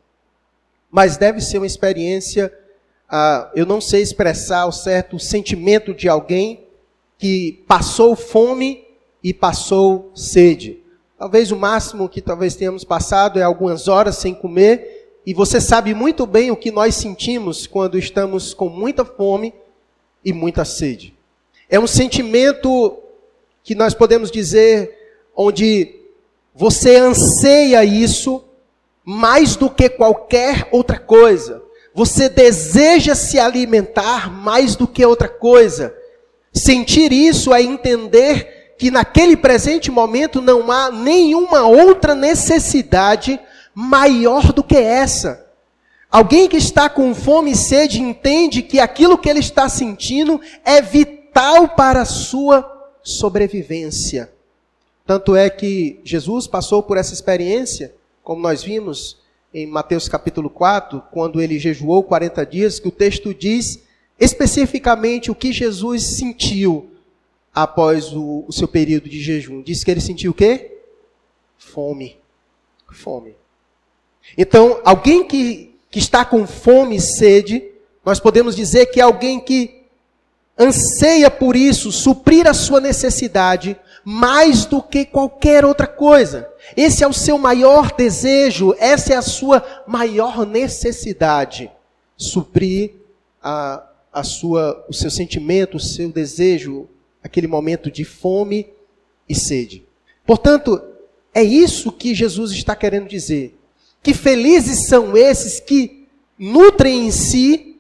mas 0.92 1.16
deve 1.16 1.40
ser 1.40 1.58
uma 1.58 1.66
experiência, 1.66 2.54
ah, 3.10 3.50
eu 3.56 3.66
não 3.66 3.80
sei 3.80 4.02
expressar 4.02 4.62
ao 4.62 4.72
certo 4.74 5.16
o 5.16 5.20
sentimento 5.20 5.94
de 5.94 6.10
alguém 6.10 6.68
que 7.18 7.64
passou 7.66 8.16
fome 8.16 8.84
e 9.24 9.34
passou 9.34 10.12
sede. 10.14 10.81
Talvez 11.22 11.52
o 11.52 11.56
máximo 11.56 12.10
que 12.10 12.20
talvez 12.20 12.56
tenhamos 12.56 12.84
passado 12.84 13.38
é 13.38 13.44
algumas 13.44 13.88
horas 13.88 14.18
sem 14.18 14.34
comer, 14.34 15.20
e 15.24 15.36
você 15.36 15.62
sabe 15.62 15.94
muito 15.94 16.26
bem 16.26 16.50
o 16.50 16.56
que 16.56 16.72
nós 16.72 16.96
sentimos 16.96 17.68
quando 17.68 17.96
estamos 17.96 18.56
com 18.56 18.70
muita 18.70 19.06
fome 19.06 19.54
e 20.26 20.34
muita 20.34 20.66
sede. 20.66 21.14
É 21.70 21.80
um 21.80 21.86
sentimento 21.86 22.98
que 23.64 23.76
nós 23.76 23.94
podemos 23.94 24.32
dizer 24.32 24.98
onde 25.36 25.94
você 26.56 26.96
anseia 26.96 27.86
isso 27.86 28.44
mais 29.06 29.56
do 29.56 29.70
que 29.70 29.90
qualquer 29.90 30.70
outra 30.72 30.98
coisa. 30.98 31.62
Você 31.94 32.30
deseja 32.30 33.14
se 33.14 33.38
alimentar 33.38 34.32
mais 34.32 34.76
do 34.76 34.88
que 34.88 35.06
outra 35.06 35.30
coisa. 35.30 35.96
Sentir 36.52 37.12
isso 37.12 37.54
é 37.54 37.62
entender 37.62 38.61
que 38.82 38.90
naquele 38.90 39.38
presente 39.38 39.92
momento 39.92 40.42
não 40.42 40.72
há 40.72 40.90
nenhuma 40.90 41.68
outra 41.68 42.16
necessidade 42.16 43.40
maior 43.76 44.52
do 44.52 44.64
que 44.64 44.76
essa. 44.76 45.46
Alguém 46.10 46.50
que 46.50 46.58
está 46.58 46.90
com 46.90 47.14
fome 47.14 47.52
e 47.52 47.56
sede 47.56 48.02
entende 48.02 48.64
que 48.64 48.80
aquilo 48.80 49.20
que 49.20 49.30
ele 49.30 49.40
está 49.40 49.70
sentindo 49.70 50.42
é 50.66 50.82
vital 50.82 51.70
para 51.76 52.02
a 52.02 52.06
sua 52.06 52.90
sobrevivência. 53.04 54.34
Tanto 55.06 55.36
é 55.36 55.48
que 55.48 56.02
Jesus 56.04 56.48
passou 56.48 56.82
por 56.82 56.98
essa 56.98 57.14
experiência 57.14 57.94
como 58.24 58.42
nós 58.42 58.64
vimos 58.64 59.20
em 59.54 59.68
Mateus 59.68 60.10
capítulo 60.10 60.50
4, 60.50 61.04
quando 61.12 61.40
ele 61.40 61.60
jejuou 61.60 62.02
40 62.02 62.44
dias, 62.48 62.80
que 62.80 62.88
o 62.88 62.92
texto 62.92 63.32
diz 63.32 63.84
especificamente 64.20 65.30
o 65.30 65.36
que 65.36 65.54
Jesus 65.54 66.02
sentiu 66.02 66.91
após 67.54 68.14
o, 68.14 68.46
o 68.48 68.52
seu 68.52 68.68
período 68.68 69.10
de 69.10 69.22
jejum. 69.22 69.62
Diz 69.62 69.84
que 69.84 69.92
ele 69.92 70.02
sentiu 70.02 70.32
o 70.32 70.36
quê? 70.36 70.80
Fome. 71.58 72.18
Fome. 72.92 73.36
Então, 74.38 74.80
alguém 74.84 75.26
que, 75.26 75.76
que 75.90 76.00
está 76.00 76.24
com 76.24 76.46
fome 76.46 76.98
e 76.98 77.02
sede, 77.02 77.64
nós 78.06 78.20
podemos 78.20 78.56
dizer 78.56 78.88
que 78.88 79.00
é 79.00 79.04
alguém 79.04 79.40
que 79.40 79.82
anseia 80.58 81.32
por 81.32 81.56
isso, 81.56 81.92
suprir 81.92 82.48
a 82.48 82.54
sua 82.54 82.80
necessidade, 82.80 83.78
mais 84.04 84.66
do 84.66 84.82
que 84.82 85.06
qualquer 85.06 85.66
outra 85.66 85.88
coisa. 85.88 86.50
Esse 86.76 87.04
é 87.04 87.08
o 87.08 87.14
seu 87.14 87.38
maior 87.38 87.92
desejo, 87.96 88.76
essa 88.80 89.14
é 89.14 89.16
a 89.16 89.22
sua 89.22 89.64
maior 89.88 90.46
necessidade. 90.46 91.72
Suprir 92.18 92.94
a, 93.42 93.84
a 94.12 94.24
sua, 94.24 94.86
o 94.88 94.94
seu 94.94 95.10
sentimento, 95.10 95.78
o 95.78 95.80
seu 95.80 96.10
desejo, 96.10 96.88
aquele 97.24 97.48
momento 97.48 97.92
de 97.92 98.04
fome 98.04 98.68
e 99.28 99.36
sede. 99.36 99.86
Portanto, 100.26 100.82
é 101.34 101.44
isso 101.44 101.92
que 101.92 102.14
Jesus 102.14 102.52
está 102.52 102.76
querendo 102.76 103.08
dizer. 103.08 103.58
Que 104.04 104.14
felizes 104.14 104.88
são 104.88 105.16
esses 105.16 105.60
que 105.60 106.08
nutrem 106.38 107.08
em 107.08 107.12
si 107.12 107.72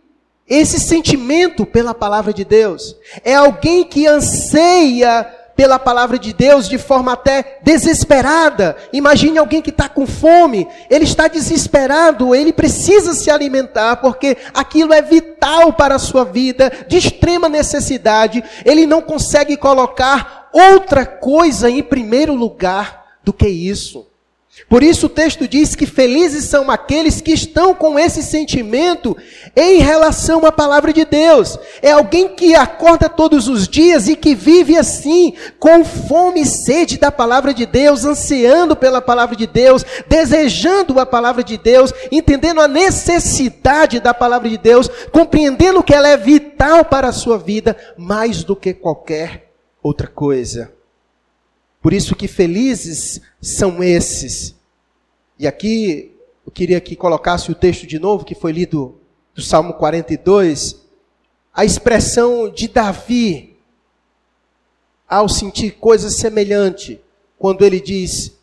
esse 0.47 0.79
sentimento 0.79 1.65
pela 1.65 1.93
palavra 1.93 2.33
de 2.33 2.43
Deus. 2.43 2.97
É 3.23 3.33
alguém 3.33 3.85
que 3.85 4.05
anseia 4.05 5.33
pela 5.61 5.77
palavra 5.77 6.17
de 6.17 6.33
Deus 6.33 6.67
de 6.67 6.79
forma 6.79 7.13
até 7.13 7.59
desesperada. 7.61 8.75
Imagine 8.91 9.37
alguém 9.37 9.61
que 9.61 9.69
está 9.69 9.87
com 9.87 10.07
fome, 10.07 10.67
ele 10.89 11.03
está 11.03 11.27
desesperado, 11.27 12.33
ele 12.33 12.51
precisa 12.51 13.13
se 13.13 13.29
alimentar, 13.29 13.97
porque 13.97 14.35
aquilo 14.55 14.91
é 14.91 15.03
vital 15.03 15.71
para 15.73 15.93
a 15.93 15.99
sua 15.99 16.25
vida, 16.25 16.71
de 16.87 16.97
extrema 16.97 17.47
necessidade. 17.47 18.43
Ele 18.65 18.87
não 18.87 19.03
consegue 19.03 19.55
colocar 19.55 20.49
outra 20.51 21.05
coisa 21.05 21.69
em 21.69 21.83
primeiro 21.83 22.33
lugar 22.33 23.05
do 23.23 23.31
que 23.31 23.47
isso. 23.47 24.10
Por 24.71 24.83
isso 24.83 25.07
o 25.07 25.09
texto 25.09 25.49
diz 25.49 25.75
que 25.75 25.85
felizes 25.85 26.45
são 26.45 26.71
aqueles 26.71 27.19
que 27.19 27.33
estão 27.33 27.75
com 27.75 27.99
esse 27.99 28.23
sentimento 28.23 29.17
em 29.53 29.79
relação 29.79 30.45
à 30.45 30.51
palavra 30.51 30.93
de 30.93 31.03
Deus. 31.03 31.59
É 31.81 31.91
alguém 31.91 32.29
que 32.29 32.55
acorda 32.55 33.09
todos 33.09 33.49
os 33.49 33.67
dias 33.67 34.07
e 34.07 34.15
que 34.15 34.33
vive 34.33 34.77
assim, 34.77 35.33
com 35.59 35.83
fome 35.83 36.43
e 36.43 36.45
sede 36.45 36.97
da 36.97 37.11
palavra 37.11 37.53
de 37.53 37.65
Deus, 37.65 38.05
ansiando 38.05 38.73
pela 38.73 39.01
palavra 39.01 39.35
de 39.35 39.45
Deus, 39.45 39.85
desejando 40.07 41.01
a 41.01 41.05
palavra 41.05 41.43
de 41.43 41.57
Deus, 41.57 41.91
entendendo 42.09 42.61
a 42.61 42.67
necessidade 42.69 43.99
da 43.99 44.13
palavra 44.13 44.47
de 44.47 44.57
Deus, 44.57 44.89
compreendendo 45.11 45.83
que 45.83 45.93
ela 45.93 46.07
é 46.07 46.15
vital 46.15 46.85
para 46.85 47.09
a 47.09 47.11
sua 47.13 47.37
vida 47.37 47.75
mais 47.97 48.45
do 48.45 48.55
que 48.55 48.73
qualquer 48.73 49.51
outra 49.83 50.07
coisa. 50.07 50.71
Por 51.81 51.91
isso 51.91 52.15
que 52.15 52.29
felizes 52.29 53.19
são 53.41 53.83
esses. 53.83 54.60
E 55.41 55.47
aqui 55.47 56.15
eu 56.45 56.51
queria 56.51 56.79
que 56.79 56.95
colocasse 56.95 57.51
o 57.51 57.55
texto 57.55 57.87
de 57.87 57.97
novo 57.97 58.23
que 58.23 58.35
foi 58.35 58.51
lido 58.51 58.99
do 59.33 59.41
Salmo 59.41 59.73
42, 59.73 60.79
a 61.51 61.65
expressão 61.65 62.47
de 62.47 62.67
Davi 62.67 63.57
ao 65.09 65.27
sentir 65.27 65.71
coisa 65.71 66.11
semelhante, 66.11 67.01
quando 67.39 67.65
ele 67.65 67.81
diz: 67.81 68.37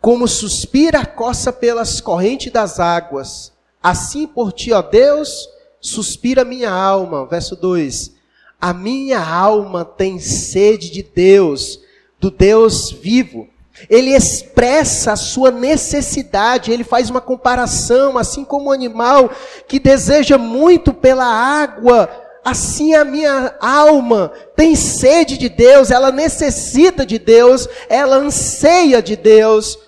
Como 0.00 0.28
suspira 0.28 1.00
a 1.00 1.04
coça 1.04 1.52
pelas 1.52 2.00
correntes 2.00 2.52
das 2.52 2.78
águas, 2.78 3.52
assim 3.82 4.24
por 4.24 4.52
ti, 4.52 4.72
ó 4.72 4.80
Deus, 4.80 5.48
suspira 5.80 6.44
minha 6.44 6.70
alma. 6.70 7.26
Verso 7.26 7.56
2: 7.56 8.12
A 8.60 8.72
minha 8.72 9.18
alma 9.18 9.84
tem 9.84 10.20
sede 10.20 10.88
de 10.88 11.02
Deus, 11.02 11.80
do 12.20 12.30
Deus 12.30 12.92
vivo. 12.92 13.48
Ele 13.90 14.14
expressa 14.14 15.12
a 15.12 15.16
sua 15.16 15.50
necessidade, 15.50 16.70
ele 16.70 16.84
faz 16.84 17.10
uma 17.10 17.20
comparação, 17.20 18.16
assim 18.16 18.44
como 18.44 18.66
o 18.66 18.68
um 18.68 18.72
animal 18.72 19.30
que 19.66 19.80
deseja 19.80 20.38
muito 20.38 20.92
pela 20.92 21.24
água, 21.24 22.08
assim 22.44 22.94
a 22.94 23.04
minha 23.04 23.56
alma 23.60 24.32
tem 24.54 24.76
sede 24.76 25.36
de 25.36 25.48
Deus, 25.48 25.90
ela 25.90 26.12
necessita 26.12 27.04
de 27.04 27.18
Deus, 27.18 27.68
ela 27.88 28.16
anseia 28.16 29.02
de 29.02 29.16
Deus. 29.16 29.78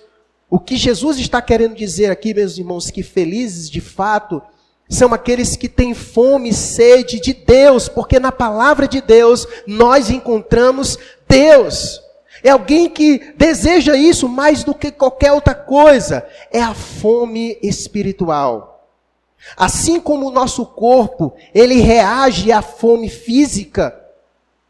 O 0.49 0.59
que 0.59 0.75
Jesus 0.75 1.17
está 1.17 1.41
querendo 1.41 1.75
dizer 1.75 2.09
aqui, 2.09 2.33
meus 2.33 2.57
irmãos, 2.57 2.89
que 2.89 3.03
felizes 3.03 3.69
de 3.69 3.79
fato 3.81 4.41
são 4.89 5.13
aqueles 5.13 5.55
que 5.55 5.67
têm 5.67 5.93
fome 5.93 6.49
e 6.49 6.53
sede 6.53 7.19
de 7.19 7.33
Deus, 7.33 7.89
porque 7.89 8.19
na 8.19 8.31
palavra 8.31 8.87
de 8.87 9.01
Deus 9.01 9.45
nós 9.65 10.09
encontramos 10.09 10.97
Deus. 11.27 12.01
É 12.47 12.51
alguém 12.51 12.89
que 12.89 13.33
deseja 13.35 13.93
isso 13.97 14.29
mais 14.29 14.63
do 14.63 14.73
que 14.73 14.89
qualquer 14.89 15.33
outra 15.33 15.53
coisa. 15.53 16.25
É 16.49 16.61
a 16.61 16.73
fome 16.73 17.57
espiritual. 17.61 18.89
Assim 19.57 19.99
como 19.99 20.25
o 20.25 20.31
nosso 20.31 20.65
corpo, 20.65 21.35
ele 21.53 21.81
reage 21.81 22.49
à 22.53 22.61
fome 22.61 23.09
física, 23.09 24.01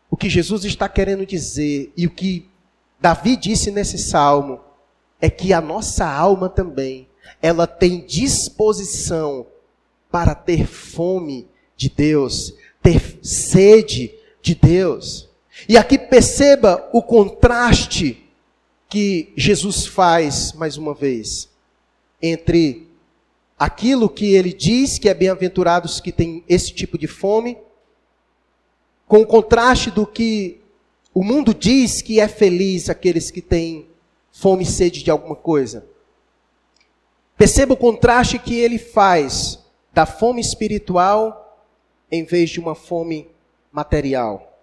o 0.10 0.18
que 0.18 0.28
Jesus 0.28 0.66
está 0.66 0.90
querendo 0.90 1.24
dizer 1.24 1.94
e 1.96 2.08
o 2.08 2.10
que 2.10 2.50
Davi 3.00 3.36
disse 3.36 3.70
nesse 3.70 4.00
salmo 4.00 4.60
é 5.22 5.30
que 5.30 5.54
a 5.54 5.62
nossa 5.62 6.04
alma 6.04 6.50
também, 6.50 7.08
ela 7.40 7.68
tem 7.68 8.04
disposição 8.04 9.46
para 10.10 10.34
ter 10.34 10.66
fome 10.66 11.48
de 11.76 11.92
Deus, 11.92 12.56
ter 12.82 13.20
sede 13.22 14.16
de 14.42 14.56
Deus. 14.56 15.27
E 15.68 15.78
aqui 15.78 15.98
perceba 15.98 16.90
o 16.94 17.02
contraste 17.02 18.24
que 18.88 19.34
Jesus 19.36 19.86
faz, 19.86 20.54
mais 20.54 20.78
uma 20.78 20.94
vez, 20.94 21.50
entre 22.22 22.88
aquilo 23.60 24.10
que 24.10 24.34
ele 24.34 24.54
diz 24.54 24.98
que 24.98 25.10
é 25.10 25.14
bem-aventurados 25.14 26.00
que 26.00 26.12
têm 26.12 26.44
esse 26.48 26.72
tipo 26.74 26.98
de 26.98 27.08
fome, 27.08 27.58
com 29.08 29.20
o 29.22 29.26
contraste 29.26 29.92
do 29.92 30.06
que 30.06 30.62
o 31.14 31.24
mundo 31.24 31.54
diz 31.54 32.02
que 32.02 32.20
é 32.20 32.28
feliz 32.28 32.90
aqueles 32.90 33.30
que 33.30 33.42
têm 33.42 33.88
fome 34.32 34.64
e 34.64 34.68
sede 34.68 35.04
de 35.04 35.12
alguma 35.12 35.36
coisa. 35.36 35.86
Perceba 37.36 37.74
o 37.74 37.78
contraste 37.78 38.40
que 38.40 38.56
ele 38.56 38.78
faz 38.78 39.60
da 39.92 40.06
fome 40.06 40.40
espiritual 40.40 41.60
em 42.10 42.24
vez 42.24 42.52
de 42.52 42.60
uma 42.60 42.76
fome 42.76 43.28
material. 43.72 44.57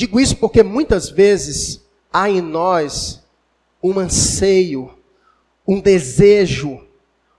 Digo 0.00 0.18
isso 0.18 0.34
porque 0.38 0.62
muitas 0.62 1.10
vezes 1.10 1.82
há 2.10 2.30
em 2.30 2.40
nós 2.40 3.20
um 3.82 3.98
anseio, 3.98 4.94
um 5.68 5.78
desejo, 5.78 6.80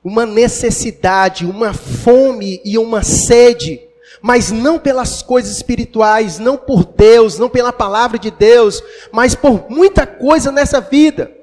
uma 0.03 0.27
necessidade, 0.27 1.43
uma 1.43 1.73
fome 1.73 2.61
e 2.63 2.77
uma 2.77 3.01
sede, 3.01 3.81
mas 4.21 4.51
não 4.51 4.77
pelas 4.77 5.23
coisas 5.23 5.55
espirituais, 5.55 6.37
não 6.37 6.55
por 6.55 6.85
Deus, 6.85 7.39
não 7.39 7.49
pela 7.49 7.73
palavra 7.73 8.19
de 8.19 8.29
Deus, 8.29 8.83
mas 9.11 9.33
por 9.33 9.67
muita 9.67 10.05
coisa 10.05 10.51
nessa 10.51 10.79
vida. 10.79 11.35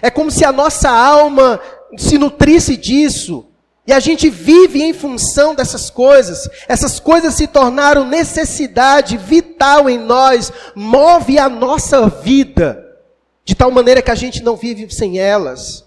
É 0.00 0.08
como 0.08 0.30
se 0.30 0.46
a 0.46 0.50
nossa 0.50 0.88
alma 0.88 1.60
se 1.98 2.16
nutrisse 2.16 2.74
disso, 2.74 3.47
e 3.88 3.92
a 3.94 4.00
gente 4.00 4.28
vive 4.28 4.82
em 4.82 4.92
função 4.92 5.54
dessas 5.54 5.88
coisas. 5.88 6.46
Essas 6.68 7.00
coisas 7.00 7.32
se 7.32 7.46
tornaram 7.46 8.06
necessidade 8.06 9.16
vital 9.16 9.88
em 9.88 9.96
nós, 9.98 10.52
move 10.74 11.38
a 11.38 11.48
nossa 11.48 12.06
vida, 12.06 12.86
de 13.46 13.54
tal 13.54 13.70
maneira 13.70 14.02
que 14.02 14.10
a 14.10 14.14
gente 14.14 14.42
não 14.42 14.56
vive 14.56 14.94
sem 14.94 15.18
elas. 15.18 15.86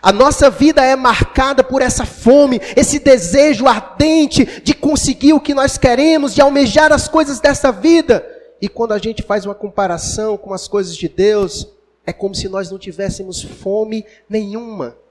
A 0.00 0.10
nossa 0.10 0.48
vida 0.48 0.82
é 0.82 0.96
marcada 0.96 1.62
por 1.62 1.82
essa 1.82 2.06
fome, 2.06 2.58
esse 2.74 2.98
desejo 2.98 3.68
ardente 3.68 4.62
de 4.64 4.72
conseguir 4.72 5.34
o 5.34 5.40
que 5.40 5.52
nós 5.52 5.76
queremos, 5.76 6.34
de 6.34 6.40
almejar 6.40 6.90
as 6.90 7.06
coisas 7.06 7.38
dessa 7.38 7.70
vida. 7.70 8.26
E 8.62 8.68
quando 8.68 8.92
a 8.92 8.98
gente 8.98 9.22
faz 9.22 9.44
uma 9.44 9.54
comparação 9.54 10.38
com 10.38 10.54
as 10.54 10.66
coisas 10.66 10.96
de 10.96 11.06
Deus, 11.06 11.68
é 12.06 12.14
como 12.14 12.34
se 12.34 12.48
nós 12.48 12.70
não 12.70 12.78
tivéssemos 12.78 13.42
fome 13.42 14.06
nenhuma. 14.26 15.01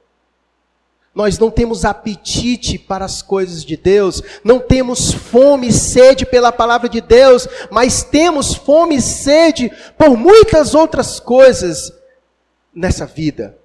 Nós 1.13 1.37
não 1.37 1.51
temos 1.51 1.83
apetite 1.83 2.77
para 2.77 3.03
as 3.03 3.21
coisas 3.21 3.65
de 3.65 3.75
Deus, 3.75 4.21
não 4.43 4.59
temos 4.59 5.11
fome 5.11 5.67
e 5.67 5.73
sede 5.73 6.25
pela 6.25 6.53
palavra 6.53 6.87
de 6.87 7.01
Deus, 7.01 7.47
mas 7.69 8.01
temos 8.01 8.53
fome 8.53 8.95
e 8.95 9.01
sede 9.01 9.69
por 9.97 10.17
muitas 10.17 10.73
outras 10.73 11.19
coisas 11.19 11.91
nessa 12.73 13.05
vida. 13.05 13.57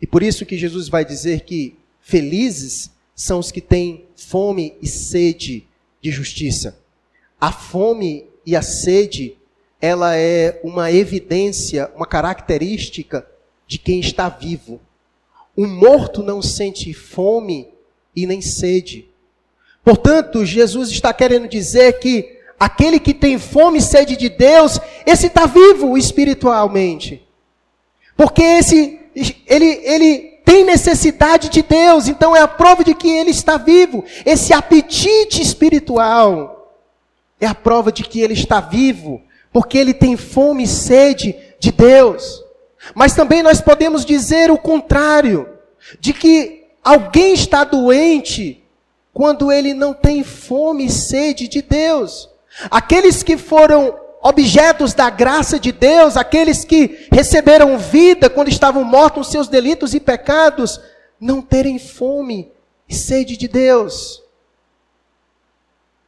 E 0.00 0.06
por 0.06 0.22
isso 0.22 0.44
que 0.44 0.58
Jesus 0.58 0.88
vai 0.88 1.04
dizer 1.04 1.40
que 1.40 1.76
felizes 2.00 2.90
são 3.14 3.38
os 3.38 3.50
que 3.50 3.62
têm 3.62 4.04
fome 4.14 4.76
e 4.82 4.86
sede 4.86 5.66
de 6.02 6.10
justiça. 6.10 6.78
A 7.40 7.50
fome 7.50 8.26
e 8.44 8.54
a 8.54 8.60
sede, 8.62 9.36
ela 9.80 10.14
é 10.14 10.60
uma 10.62 10.92
evidência, 10.92 11.90
uma 11.96 12.06
característica 12.06 13.26
de 13.66 13.78
quem 13.78 14.00
está 14.00 14.28
vivo. 14.28 14.80
O 15.56 15.66
morto 15.66 16.22
não 16.22 16.42
sente 16.42 16.92
fome 16.92 17.68
e 18.14 18.26
nem 18.26 18.42
sede. 18.42 19.08
Portanto, 19.82 20.44
Jesus 20.44 20.90
está 20.90 21.14
querendo 21.14 21.48
dizer 21.48 21.98
que 21.98 22.36
aquele 22.58 22.98
que 22.98 23.14
tem 23.14 23.38
fome 23.38 23.78
e 23.78 23.82
sede 23.82 24.16
de 24.16 24.28
Deus, 24.28 24.78
esse 25.06 25.28
está 25.28 25.46
vivo 25.46 25.96
espiritualmente. 25.96 27.26
Porque 28.16 28.42
esse, 28.42 28.98
ele, 29.46 29.80
ele 29.84 30.18
tem 30.44 30.64
necessidade 30.64 31.48
de 31.48 31.62
Deus, 31.62 32.08
então 32.08 32.34
é 32.34 32.40
a 32.40 32.48
prova 32.48 32.84
de 32.84 32.94
que 32.94 33.08
ele 33.08 33.30
está 33.30 33.56
vivo. 33.56 34.04
Esse 34.24 34.52
apetite 34.52 35.42
espiritual 35.42 36.74
é 37.40 37.46
a 37.46 37.54
prova 37.54 37.92
de 37.92 38.02
que 38.02 38.20
ele 38.20 38.34
está 38.34 38.60
vivo, 38.60 39.22
porque 39.52 39.76
ele 39.76 39.92
tem 39.92 40.16
fome 40.16 40.64
e 40.64 40.68
sede 40.68 41.34
de 41.58 41.70
Deus. 41.72 42.45
Mas 42.94 43.14
também 43.14 43.42
nós 43.42 43.60
podemos 43.60 44.04
dizer 44.04 44.50
o 44.50 44.58
contrário, 44.58 45.48
de 46.00 46.12
que 46.12 46.64
alguém 46.82 47.34
está 47.34 47.64
doente 47.64 48.62
quando 49.12 49.50
ele 49.50 49.72
não 49.72 49.94
tem 49.94 50.22
fome 50.22 50.86
e 50.86 50.90
sede 50.90 51.48
de 51.48 51.62
Deus. 51.62 52.28
Aqueles 52.70 53.22
que 53.22 53.36
foram 53.36 53.98
objetos 54.22 54.92
da 54.92 55.08
graça 55.08 55.58
de 55.58 55.72
Deus, 55.72 56.16
aqueles 56.16 56.64
que 56.64 57.08
receberam 57.12 57.78
vida 57.78 58.28
quando 58.28 58.48
estavam 58.48 58.82
mortos 58.82 59.28
seus 59.28 59.48
delitos 59.48 59.94
e 59.94 60.00
pecados, 60.00 60.80
não 61.20 61.40
terem 61.40 61.78
fome 61.78 62.50
e 62.88 62.94
sede 62.94 63.36
de 63.36 63.48
Deus. 63.48 64.22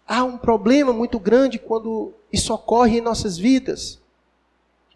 Há 0.06 0.24
um 0.24 0.38
problema 0.38 0.92
muito 0.92 1.18
grande 1.18 1.58
quando 1.58 2.12
isso 2.32 2.52
ocorre 2.52 2.98
em 2.98 3.02
nossas 3.02 3.36
vidas. 3.36 3.97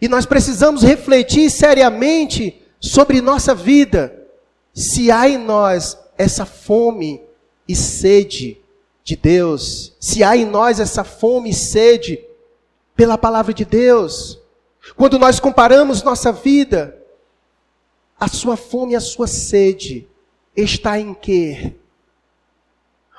E 0.03 0.09
nós 0.09 0.27
precisamos 0.27 0.83
refletir 0.83 1.49
seriamente 1.49 2.61
sobre 2.81 3.21
nossa 3.21 3.55
vida. 3.55 4.27
Se 4.75 5.12
há 5.12 5.29
em 5.29 5.38
nós 5.38 5.97
essa 6.19 6.45
fome 6.45 7.23
e 7.69 7.77
sede 7.77 8.61
de 9.05 9.15
Deus, 9.15 9.95
se 10.01 10.25
há 10.25 10.37
em 10.37 10.45
nós 10.45 10.81
essa 10.81 11.05
fome 11.05 11.51
e 11.51 11.55
sede 11.55 12.19
pela 12.97 13.17
palavra 13.17 13.55
de 13.55 13.65
Deus, 13.65 14.41
quando 14.97 15.21
nós 15.21 15.38
comparamos 15.38 16.03
nossa 16.03 16.33
vida, 16.33 16.99
a 18.19 18.27
sua 18.27 18.57
fome 18.57 18.95
e 18.95 18.97
a 18.97 19.01
sua 19.01 19.29
sede 19.29 20.09
está 20.57 20.99
em 20.99 21.15
quê? 21.15 21.75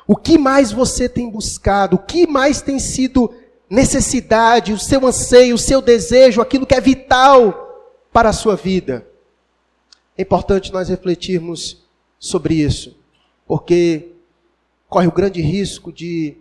O 0.05 0.17
que 0.17 0.37
mais 0.37 0.73
você 0.73 1.07
tem 1.07 1.29
buscado? 1.29 1.95
O 1.95 1.99
que 1.99 2.27
mais 2.27 2.61
tem 2.61 2.77
sido 2.77 3.33
necessidade, 3.73 4.71
o 4.71 4.77
seu 4.77 5.03
anseio, 5.07 5.55
o 5.55 5.57
seu 5.57 5.81
desejo, 5.81 6.41
aquilo 6.41 6.65
que 6.65 6.75
é 6.75 6.79
vital 6.79 7.97
para 8.11 8.29
a 8.29 8.33
sua 8.33 8.55
vida. 8.55 9.07
É 10.15 10.21
importante 10.21 10.71
nós 10.71 10.89
refletirmos 10.89 11.83
sobre 12.19 12.53
isso, 12.53 12.95
porque 13.47 14.11
corre 14.87 15.07
o 15.07 15.11
grande 15.11 15.41
risco 15.41 15.91
de, 15.91 16.37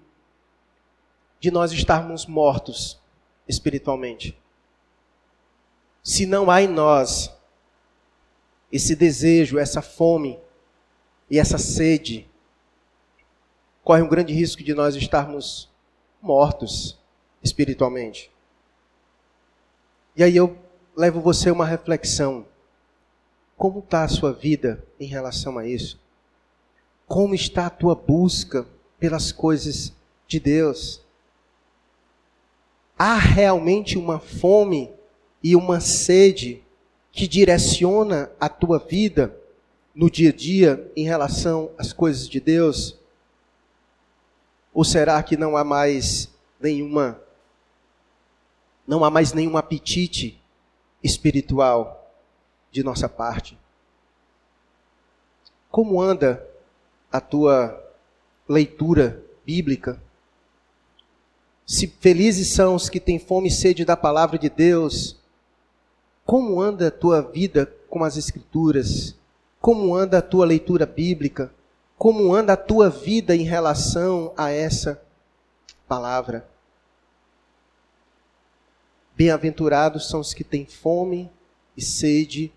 de 1.41 1.51
nós 1.51 1.73
estarmos 1.73 2.27
mortos 2.27 3.01
espiritualmente. 3.49 4.39
Se 6.05 6.27
não 6.27 6.51
há 6.51 6.61
em 6.61 6.69
nós 6.69 7.35
esse 8.71 8.95
desejo, 8.95 9.59
essa 9.59 9.81
fome 9.81 10.39
e 11.31 11.39
essa 11.39 11.57
sede, 11.57 12.29
corre 13.83 14.03
um 14.03 14.09
grande 14.09 14.35
risco 14.35 14.63
de 14.63 14.75
nós 14.75 14.97
estarmos 14.97 15.71
mortos 16.21 17.01
espiritualmente. 17.43 18.31
E 20.15 20.23
aí 20.23 20.37
eu 20.37 20.57
levo 20.97 21.21
você 21.21 21.49
a 21.49 21.53
uma 21.53 21.67
reflexão. 21.67 22.47
Como 23.57 23.79
está 23.79 24.05
a 24.05 24.09
sua 24.09 24.33
vida 24.33 24.85
em 24.99 25.07
relação 25.07 25.59
a 25.59 25.67
isso? 25.67 26.01
Como 27.07 27.35
está 27.35 27.67
a 27.67 27.71
tua 27.71 27.95
busca 27.95 28.67
pelas 28.99 29.33
coisas 29.33 29.93
de 30.27 30.39
Deus? 30.39 31.01
Há 32.99 33.17
realmente 33.17 33.99
uma 33.99 34.19
fome 34.19 34.91
e 35.43 35.57
uma 35.57 35.81
sede 35.81 36.63
que 37.11 37.27
direciona 37.27 38.31
a 38.41 38.49
tua 38.49 38.79
vida 38.79 39.37
no 39.95 40.11
dia 40.11 40.31
a 40.31 40.33
dia 40.33 40.91
em 40.97 41.05
relação 41.05 41.71
às 41.77 41.93
coisas 41.93 42.29
de 42.29 42.41
Deus? 42.41 42.99
Ou 44.73 44.85
será 44.85 45.23
que 45.23 45.37
não 45.37 45.57
há 45.57 45.65
mais 45.65 46.31
nenhuma 46.61 47.21
não 48.87 49.05
há 49.05 49.11
mais 49.11 49.33
nenhum 49.33 49.57
apetite 49.57 50.41
espiritual 51.03 52.13
de 52.71 52.83
nossa 52.83 53.09
parte. 53.09 53.59
Como 55.71 56.01
anda 56.01 56.47
a 57.11 57.21
tua 57.21 57.79
leitura 58.49 59.23
bíblica. 59.45 60.01
Se 61.67 61.87
felizes 61.87 62.49
são 62.49 62.75
os 62.75 62.89
que 62.89 63.01
têm 63.01 63.19
fome 63.19 63.49
e 63.49 63.53
sede 63.53 63.85
da 63.85 63.97
palavra 63.97 64.39
de 64.39 64.49
Deus, 64.49 65.17
como 66.25 66.61
anda 66.61 66.89
a 66.89 66.91
tua 66.91 67.21
vida 67.21 67.67
com 67.89 68.03
as 68.05 68.17
Escrituras? 68.17 69.15
Como 69.61 69.95
anda 69.95 70.19
a 70.19 70.23
tua 70.23 70.47
leitura 70.47 70.87
bíblica? 70.87 71.53
Como 71.99 72.35
anda 72.35 72.55
a 72.55 72.57
tua 72.57 72.91
vida 72.91 73.35
em 73.37 73.43
relação 73.43 74.33
a 74.37 74.51
essa 74.51 75.01
palavra? 75.87 76.49
Bem-aventurados 79.23 80.09
são 80.09 80.19
os 80.19 80.35
que 80.35 80.43
têm 80.43 80.67
fome 80.67 81.31
e 81.77 81.81
sede 81.81 82.53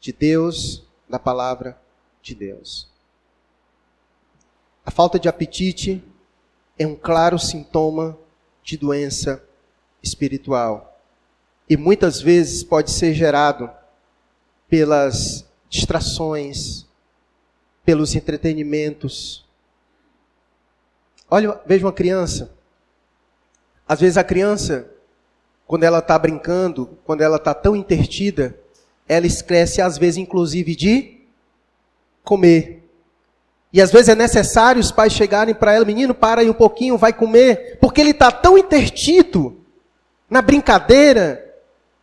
de 0.00 0.10
Deus, 0.10 0.82
da 1.06 1.18
palavra 1.18 1.78
de 2.22 2.34
Deus. 2.34 2.88
A 4.86 4.90
falta 4.90 5.18
de 5.18 5.28
apetite 5.28 6.02
é 6.78 6.86
um 6.86 6.96
claro 6.96 7.38
sintoma 7.38 8.18
de 8.62 8.78
doença 8.78 9.44
espiritual. 10.02 10.98
E 11.68 11.76
muitas 11.76 12.22
vezes 12.22 12.64
pode 12.64 12.90
ser 12.90 13.12
gerado 13.12 13.70
pelas 14.70 15.46
distrações, 15.68 16.86
pelos 17.84 18.14
entretenimentos. 18.14 19.46
Olha, 21.30 21.60
veja 21.66 21.84
uma 21.84 21.92
criança. 21.92 22.50
Às 23.86 24.00
vezes 24.00 24.16
a 24.16 24.24
criança, 24.24 24.90
quando 25.72 25.84
ela 25.84 26.00
está 26.00 26.18
brincando, 26.18 26.98
quando 27.02 27.22
ela 27.22 27.38
está 27.38 27.54
tão 27.54 27.74
intertida, 27.74 28.54
ela 29.08 29.26
esquece 29.26 29.80
às 29.80 29.96
vezes 29.96 30.18
inclusive 30.18 30.76
de 30.76 31.22
comer. 32.22 32.86
E 33.72 33.80
às 33.80 33.90
vezes 33.90 34.10
é 34.10 34.14
necessário 34.14 34.78
os 34.78 34.92
pais 34.92 35.14
chegarem 35.14 35.54
para 35.54 35.72
ela, 35.72 35.86
menino, 35.86 36.12
para 36.12 36.42
aí 36.42 36.50
um 36.50 36.52
pouquinho, 36.52 36.98
vai 36.98 37.10
comer, 37.10 37.78
porque 37.80 38.02
ele 38.02 38.10
está 38.10 38.30
tão 38.30 38.58
intertido 38.58 39.62
na 40.28 40.42
brincadeira 40.42 41.42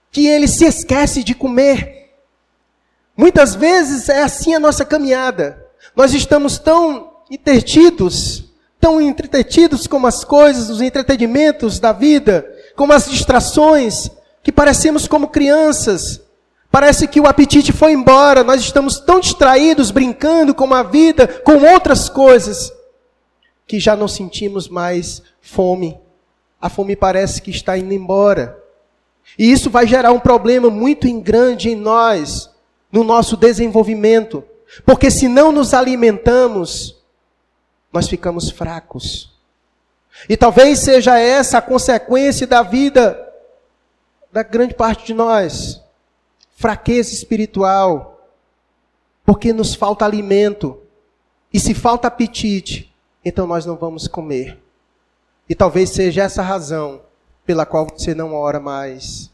que 0.10 0.26
ele 0.26 0.48
se 0.48 0.66
esquece 0.66 1.24
de 1.24 1.36
comer. 1.36 2.10
Muitas 3.16 3.54
vezes 3.54 4.10
é 4.10 4.24
assim 4.24 4.56
a 4.56 4.60
nossa 4.60 4.84
caminhada. 4.84 5.64
Nós 5.96 6.12
estamos 6.16 6.58
tão 6.58 7.18
intertidos, 7.30 8.46
tão 8.82 9.00
entretidos 9.00 9.86
com 9.86 10.08
as 10.08 10.24
coisas, 10.24 10.72
os 10.72 10.82
entretenimentos 10.82 11.80
da 11.80 11.92
vida, 11.92 12.58
com 12.80 12.94
as 12.94 13.10
distrações, 13.10 14.10
que 14.42 14.52
parecemos 14.52 15.08
como 15.08 15.28
crianças 15.28 16.22
Parece 16.72 17.08
que 17.08 17.20
o 17.20 17.26
apetite 17.26 17.72
foi 17.72 17.94
embora, 17.94 18.44
nós 18.44 18.62
estamos 18.62 19.00
tão 19.00 19.20
distraídos, 19.20 19.90
brincando 19.90 20.54
com 20.54 20.72
a 20.74 20.84
vida, 20.84 21.28
com 21.28 21.66
outras 21.74 22.10
coisas, 22.10 22.72
que 23.66 23.80
já 23.80 23.96
não 23.96 24.08
sentimos 24.08 24.68
mais 24.68 25.24
fome. 25.42 26.00
A 26.62 26.70
fome 26.70 26.96
parece 26.96 27.42
que 27.42 27.50
está 27.50 27.76
indo 27.76 27.94
embora. 27.94 28.56
E 29.38 29.52
isso 29.52 29.70
vai 29.70 29.88
gerar 29.88 30.12
um 30.12 30.20
problema 30.20 30.70
muito 30.70 31.12
grande 31.22 31.70
em 31.70 31.76
nós, 31.76 32.50
no 32.92 33.04
nosso 33.04 33.36
desenvolvimento. 33.36 34.44
Porque 34.86 35.10
se 35.10 35.28
não 35.28 35.52
nos 35.52 35.74
alimentamos, 35.74 37.02
nós 37.92 38.08
ficamos 38.08 38.52
fracos. 38.52 39.39
E 40.28 40.36
talvez 40.36 40.80
seja 40.80 41.18
essa 41.18 41.60
a 41.60 41.62
consequência 41.62 42.46
da 42.46 42.62
vida 42.62 43.26
da 44.32 44.44
grande 44.44 44.74
parte 44.74 45.06
de 45.06 45.14
nós 45.14 45.82
fraqueza 46.60 47.14
espiritual, 47.14 48.28
porque 49.26 49.54
nos 49.54 49.74
falta 49.74 50.04
alimento. 50.04 50.78
E 51.54 51.60
se 51.60 51.74
falta 51.74 52.10
apetite, 52.10 52.94
então 53.24 53.48
nós 53.48 53.66
não 53.66 53.78
vamos 53.78 54.08
comer. 54.10 54.62
E 55.48 55.56
talvez 55.56 55.90
seja 55.92 56.24
essa 56.24 56.42
a 56.42 56.46
razão 56.46 57.02
pela 57.46 57.66
qual 57.66 57.88
você 57.88 58.14
não 58.14 58.36
ora 58.36 58.60
mais. 58.60 59.32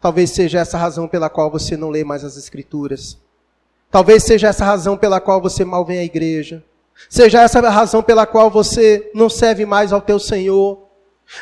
Talvez 0.00 0.30
seja 0.30 0.60
essa 0.60 0.76
a 0.76 0.80
razão 0.80 1.08
pela 1.08 1.30
qual 1.30 1.50
você 1.50 1.78
não 1.78 1.88
lê 1.88 2.04
mais 2.04 2.22
as 2.22 2.36
Escrituras. 2.36 3.18
Talvez 3.90 4.22
seja 4.22 4.48
essa 4.48 4.64
a 4.64 4.68
razão 4.68 4.98
pela 4.98 5.20
qual 5.20 5.40
você 5.40 5.64
mal 5.64 5.84
vem 5.84 5.98
à 5.98 6.04
igreja. 6.04 6.62
Seja 7.08 7.42
essa 7.42 7.58
a 7.60 7.70
razão 7.70 8.02
pela 8.02 8.26
qual 8.26 8.50
você 8.50 9.10
não 9.14 9.28
serve 9.28 9.66
mais 9.66 9.92
ao 9.92 10.00
teu 10.00 10.18
Senhor. 10.18 10.86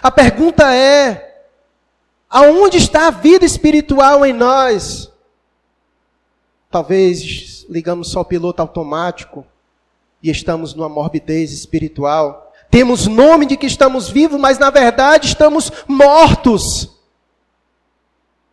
A 0.03 0.11
pergunta 0.11 0.75
é: 0.75 1.45
Aonde 2.29 2.79
está 2.79 3.09
a 3.09 3.11
vida 3.11 3.45
espiritual 3.45 4.25
em 4.25 4.33
nós? 4.33 5.13
Talvez 6.71 7.67
ligamos 7.69 8.11
só 8.11 8.23
o 8.23 8.25
piloto 8.25 8.63
automático 8.63 9.47
e 10.23 10.31
estamos 10.31 10.73
numa 10.73 10.89
morbidez 10.89 11.53
espiritual. 11.53 12.51
Temos 12.71 13.07
nome 13.07 13.45
de 13.45 13.59
que 13.59 13.67
estamos 13.67 14.09
vivos, 14.09 14.41
mas 14.41 14.59
na 14.59 14.71
verdade 14.71 15.27
estamos 15.27 15.71
mortos. 15.87 16.91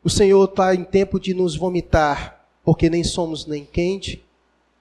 O 0.04 0.10
Senhor 0.10 0.44
está 0.44 0.76
em 0.76 0.84
tempo 0.84 1.18
de 1.18 1.34
nos 1.34 1.56
vomitar, 1.56 2.46
porque 2.64 2.90
nem 2.90 3.04
somos 3.04 3.46
nem 3.46 3.64
quente 3.64 4.26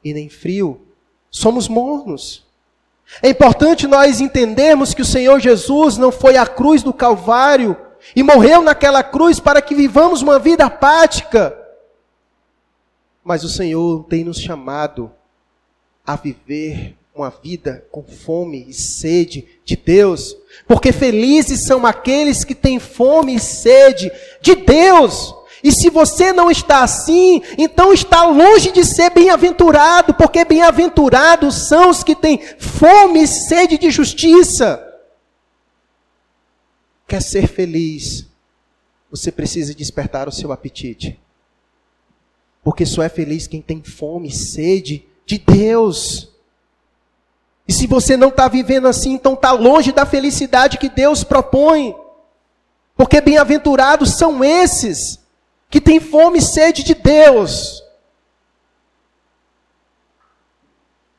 e 0.03 0.13
nem 0.13 0.29
frio, 0.29 0.88
somos 1.31 1.69
mornos. 1.69 2.47
É 3.23 3.29
importante 3.31 3.87
nós 3.87 4.21
entendermos 4.21 4.93
que 4.95 5.03
o 5.03 5.07
Senhor 5.07 5.41
Jesus 5.41 5.97
não 5.97 6.13
foi 6.13 6.37
à 6.37 6.47
cruz 6.47 6.83
do 6.83 6.93
Calvário 6.93 7.77
e 8.15 8.23
morreu 8.23 8.63
naquela 8.63 9.03
cruz 9.03 9.41
para 9.41 9.63
que 9.63 9.75
vivamos 9.75 10.23
uma 10.23 10.39
vida 10.39 10.67
apática. 10.67 11.57
Mas 13.25 13.45
o 13.45 13.49
Senhor 13.49 14.05
tem 14.05 14.25
nos 14.25 14.39
chamado 14.39 15.11
a 16.07 16.17
viver 16.17 16.97
uma 17.15 17.31
vida 17.31 17.85
com 17.91 18.05
fome 18.05 18.65
e 18.69 18.73
sede 18.73 19.47
de 19.65 19.77
Deus, 19.77 20.37
porque 20.67 20.93
felizes 20.93 21.61
são 21.61 21.85
aqueles 21.85 22.45
que 22.45 22.55
têm 22.55 22.79
fome 22.79 23.35
e 23.35 23.41
sede 23.41 24.11
de 24.41 24.55
Deus. 24.55 25.35
E 25.63 25.73
se 25.73 25.91
você 25.91 26.33
não 26.33 26.51
está 26.51 26.83
assim, 26.83 27.43
então 27.57 27.93
está 27.93 28.25
longe 28.25 28.71
de 28.71 28.85
ser 28.85 29.11
bem-aventurado, 29.11 30.15
porque 30.15 30.45
bem-aventurados 30.45 31.69
são 31.69 31.91
os 31.91 32.03
que 32.03 32.15
têm 32.15 32.41
fome 32.59 33.23
e 33.23 33.27
sede 33.27 33.77
de 33.77 33.91
justiça 33.91 34.85
quer 37.09 37.23
ser 37.23 37.49
feliz, 37.49 38.27
você 39.11 39.33
precisa 39.33 39.75
despertar 39.75 40.29
o 40.29 40.33
seu 40.33 40.53
apetite. 40.53 41.19
Porque 42.63 42.85
só 42.85 43.03
é 43.03 43.09
feliz 43.09 43.47
quem 43.47 43.63
tem 43.63 43.83
fome 43.83 44.29
e 44.29 44.33
sede 44.33 45.07
de 45.25 45.39
Deus. 45.39 46.29
E 47.67 47.73
se 47.73 47.87
você 47.87 48.15
não 48.15 48.29
está 48.29 48.47
vivendo 48.47 48.87
assim, 48.87 49.15
então 49.15 49.33
está 49.33 49.53
longe 49.53 49.91
da 49.91 50.05
felicidade 50.05 50.77
que 50.77 50.91
Deus 50.91 51.25
propõe. 51.25 51.97
Porque 52.95 53.23
bem-aventurados 53.23 54.11
são 54.11 54.45
esses 54.45 55.18
que 55.69 55.81
têm 55.81 56.01
fome 56.01 56.39
e 56.39 56.43
sede 56.43 56.83
de 56.83 56.95
Deus. 56.95 57.83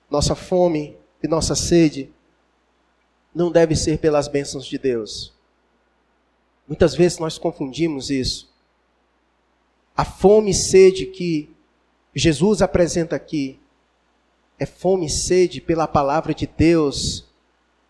Nossa 0.10 0.36
fome 0.36 0.98
e 1.22 1.28
nossa 1.28 1.56
sede 1.56 2.12
não 3.34 3.52
deve 3.52 3.76
ser 3.76 4.00
pelas 4.00 4.28
bênçãos 4.28 4.66
de 4.66 4.78
Deus 4.78 5.34
Muitas 6.70 6.94
vezes 6.94 7.18
nós 7.18 7.40
confundimos 7.40 8.12
isso. 8.12 8.48
A 9.98 10.06
fome 10.06 10.52
e 10.52 10.54
sede 10.54 11.08
que 11.08 11.50
Jesus 12.14 12.62
apresenta 12.62 13.16
aqui 13.16 13.60
é 14.60 14.68
fome 14.68 15.08
e 15.08 15.10
sede 15.10 15.60
pela 15.60 15.88
palavra 15.88 16.32
de 16.32 16.46
Deus, 16.46 17.26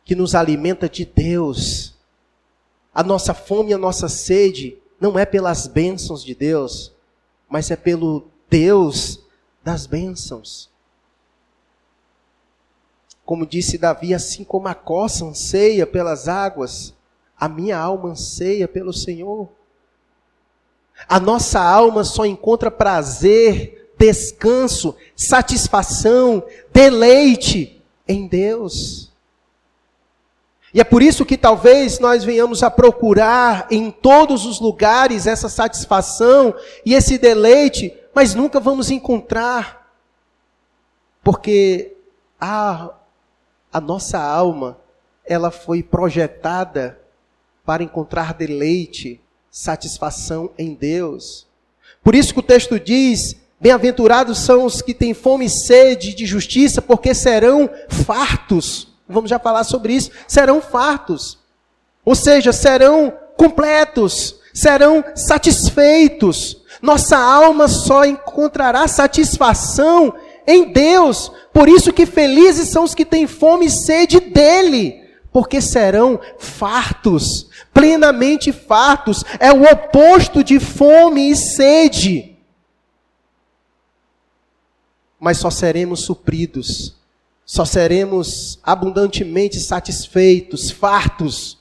que 0.06 0.16
nos 0.16 0.34
alimenta 0.34 0.88
de 0.88 1.04
Deus. 1.04 1.94
A 2.94 3.04
nossa 3.04 3.34
fome 3.34 3.72
e 3.72 3.74
a 3.74 3.78
nossa 3.78 4.08
sede 4.08 4.78
não 5.00 5.18
é 5.18 5.26
pelas 5.26 5.68
bênçãos 5.68 6.24
de 6.24 6.36
Deus, 6.36 6.92
mas 7.48 7.72
é 7.72 7.76
pelo 7.76 8.28
Deus 8.50 9.20
das 9.64 9.86
bênçãos. 9.86 10.70
Como 13.26 13.46
disse 13.46 13.78
Davi, 13.78 14.14
assim 14.14 14.44
como 14.44 14.68
a 14.68 14.74
coça 14.74 15.24
anseia 15.24 15.86
pelas 15.86 16.28
águas, 16.28 16.94
a 17.40 17.48
minha 17.48 17.78
alma 17.78 18.10
anseia 18.10 18.68
pelo 18.68 18.92
Senhor. 18.92 19.48
A 21.08 21.20
nossa 21.20 21.62
alma 21.62 22.04
só 22.04 22.26
encontra 22.26 22.70
prazer, 22.70 23.94
descanso, 23.98 24.96
satisfação, 25.16 26.44
deleite 26.74 27.82
em 28.08 28.28
Deus. 28.28 29.09
E 30.74 30.80
é 30.80 30.84
por 30.84 31.02
isso 31.02 31.26
que 31.26 31.38
talvez 31.38 32.00
nós 32.00 32.24
venhamos 32.24 32.62
a 32.62 32.70
procurar 32.70 33.68
em 33.72 33.90
todos 33.90 34.46
os 34.46 34.60
lugares 34.60 35.26
essa 35.26 35.50
satisfação 35.50 36.54
e 36.86 36.94
esse 36.94 37.18
deleite, 37.18 37.94
mas 38.14 38.36
nunca 38.36 38.60
vamos 38.60 38.92
encontrar. 38.92 39.92
Porque 41.24 41.96
a, 42.40 42.92
a 43.74 43.82
nossa 43.82 44.20
alma, 44.20 44.78
ela 45.26 45.50
foi 45.52 45.82
projetada 45.82 47.00
para 47.66 47.84
encontrar 47.84 48.34
deleite, 48.34 49.20
satisfação 49.52 50.52
em 50.58 50.74
Deus. 50.74 51.48
Por 52.04 52.16
isso 52.16 52.34
que 52.34 52.40
o 52.40 52.44
texto 52.44 52.80
diz: 52.80 53.36
Bem-aventurados 53.60 54.40
são 54.40 54.66
os 54.66 54.82
que 54.82 54.94
têm 54.94 55.14
fome 55.14 55.46
e 55.46 55.50
sede 55.50 56.16
de 56.16 56.26
justiça, 56.26 56.82
porque 56.82 57.14
serão 57.14 57.70
fartos. 57.90 58.89
Vamos 59.10 59.30
já 59.30 59.40
falar 59.40 59.64
sobre 59.64 59.94
isso. 59.94 60.12
Serão 60.28 60.62
fartos. 60.62 61.40
Ou 62.06 62.16
seja, 62.16 62.54
serão 62.54 63.12
completos, 63.36 64.36
serão 64.54 65.04
satisfeitos. 65.16 66.62
Nossa 66.82 67.18
alma 67.18 67.68
só 67.68 68.06
encontrará 68.06 68.88
satisfação 68.88 70.14
em 70.46 70.72
Deus. 70.72 71.32
Por 71.52 71.68
isso 71.68 71.92
que 71.92 72.06
felizes 72.06 72.70
são 72.70 72.84
os 72.84 72.94
que 72.94 73.04
têm 73.04 73.28
fome 73.28 73.66
e 73.66 73.72
sede 73.72 74.20
dele, 74.20 75.04
porque 75.32 75.60
serão 75.62 76.20
fartos, 76.38 77.50
plenamente 77.74 78.52
fartos. 78.52 79.26
É 79.40 79.52
o 79.52 79.64
oposto 79.64 80.44
de 80.44 80.60
fome 80.60 81.32
e 81.32 81.36
sede 81.36 82.30
mas 85.20 85.38
só 85.38 85.50
seremos 85.50 86.02
supridos, 86.02 86.96
só 87.52 87.66
seremos 87.66 88.60
abundantemente 88.62 89.60
satisfeitos, 89.60 90.70
fartos, 90.70 91.58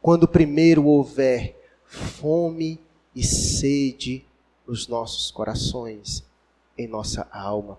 quando 0.00 0.28
primeiro 0.28 0.86
houver 0.86 1.60
fome 1.84 2.80
e 3.12 3.24
sede 3.24 4.24
nos 4.64 4.86
nossos 4.86 5.32
corações, 5.32 6.24
em 6.78 6.86
nossa 6.86 7.26
alma. 7.32 7.76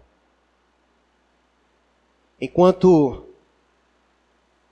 Enquanto 2.41 3.25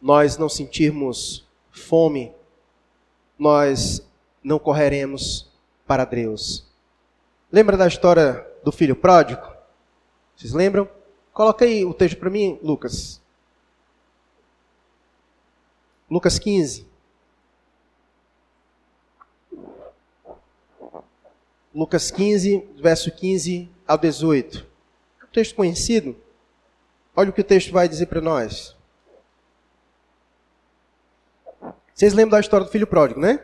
nós 0.02 0.38
não 0.38 0.50
sentirmos 0.50 1.48
fome, 1.72 2.34
nós 3.40 4.06
não 4.44 4.60
correremos 4.60 5.50
para 5.88 6.04
Deus. 6.04 6.66
Lembra 7.50 7.78
da 7.78 7.88
história 7.88 8.46
do 8.62 8.74
filho 8.74 8.94
pródigo? 8.94 9.48
Vocês 10.36 10.52
lembram? 10.52 10.90
Coloca 11.34 11.66
aí 11.66 11.84
o 11.84 11.94
texto 11.94 12.18
para 12.18 12.30
mim, 12.30 12.60
Lucas. 12.62 13.20
Lucas 16.10 16.38
15. 16.38 16.86
Lucas 21.74 22.12
15, 22.12 22.70
verso 22.76 23.10
15 23.10 23.68
ao 23.88 23.98
18. 23.98 24.64
É 25.22 25.26
um 25.26 25.28
texto 25.30 25.56
conhecido. 25.56 26.16
Olha 27.16 27.32
o 27.32 27.34
que 27.34 27.42
o 27.42 27.44
texto 27.44 27.72
vai 27.72 27.90
dizer 27.90 28.06
para 28.06 28.22
nós. 28.22 28.76
Vocês 31.96 32.14
lembram 32.14 32.38
da 32.38 32.40
história 32.40 32.66
do 32.66 32.72
filho 32.72 32.86
pródigo, 32.86 33.20
né? 33.20 33.44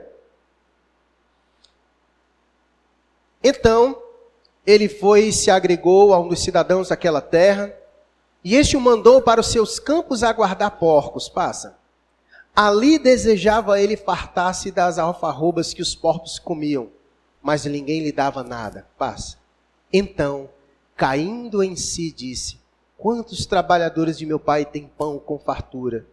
Então, 3.43 3.99
ele 4.65 4.88
foi 4.88 5.25
e 5.25 5.34
se 5.34 5.49
agregou 5.49 6.13
a 6.13 6.19
um 6.19 6.28
dos 6.28 6.43
cidadãos 6.43 6.89
daquela 6.89 7.21
terra, 7.21 7.75
e 8.43 8.56
este 8.56 8.78
o 8.78 8.82
mandou 8.82 9.21
para 9.21 9.41
os 9.41 9.47
seus 9.47 9.80
campos 9.80 10.23
a 10.23 10.32
guardar 10.32 10.71
porcos. 10.80 11.28
Passa. 11.28 11.78
Ali 12.56 12.97
desejava 12.97 13.82
ele 13.82 13.97
fartar-se 13.97 14.71
das 14.71 14.97
alfarrobas 14.97 15.73
que 15.73 15.82
os 15.82 15.95
porcos 15.95 16.39
comiam, 16.39 16.89
mas 17.41 17.65
ninguém 17.65 18.04
lhe 18.04 18.12
dava 18.12 18.43
nada. 18.43 18.88
Passa. 18.97 19.38
Então, 19.91 20.49
caindo 20.95 21.63
em 21.63 21.75
si, 21.75 22.12
disse: 22.12 22.60
Quantos 22.97 23.45
trabalhadores 23.45 24.17
de 24.17 24.25
meu 24.25 24.39
pai 24.39 24.65
têm 24.65 24.89
pão 24.97 25.19
com 25.19 25.38
fartura, 25.38 26.06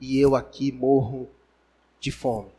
e 0.00 0.18
eu 0.18 0.34
aqui 0.34 0.72
morro 0.72 1.28
de 2.00 2.10
fome? 2.10 2.50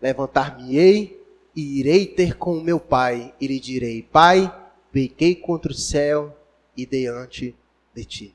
Levantar-me-ei 0.00 1.22
e 1.54 1.78
irei 1.78 2.06
ter 2.06 2.36
com 2.36 2.56
o 2.56 2.62
meu 2.62 2.78
pai, 2.78 3.34
e 3.40 3.46
lhe 3.46 3.60
direi: 3.60 4.02
Pai, 4.02 4.54
pequei 4.92 5.34
contra 5.34 5.72
o 5.72 5.74
céu 5.74 6.36
e 6.76 6.84
diante 6.84 7.54
de 7.94 8.04
ti. 8.04 8.33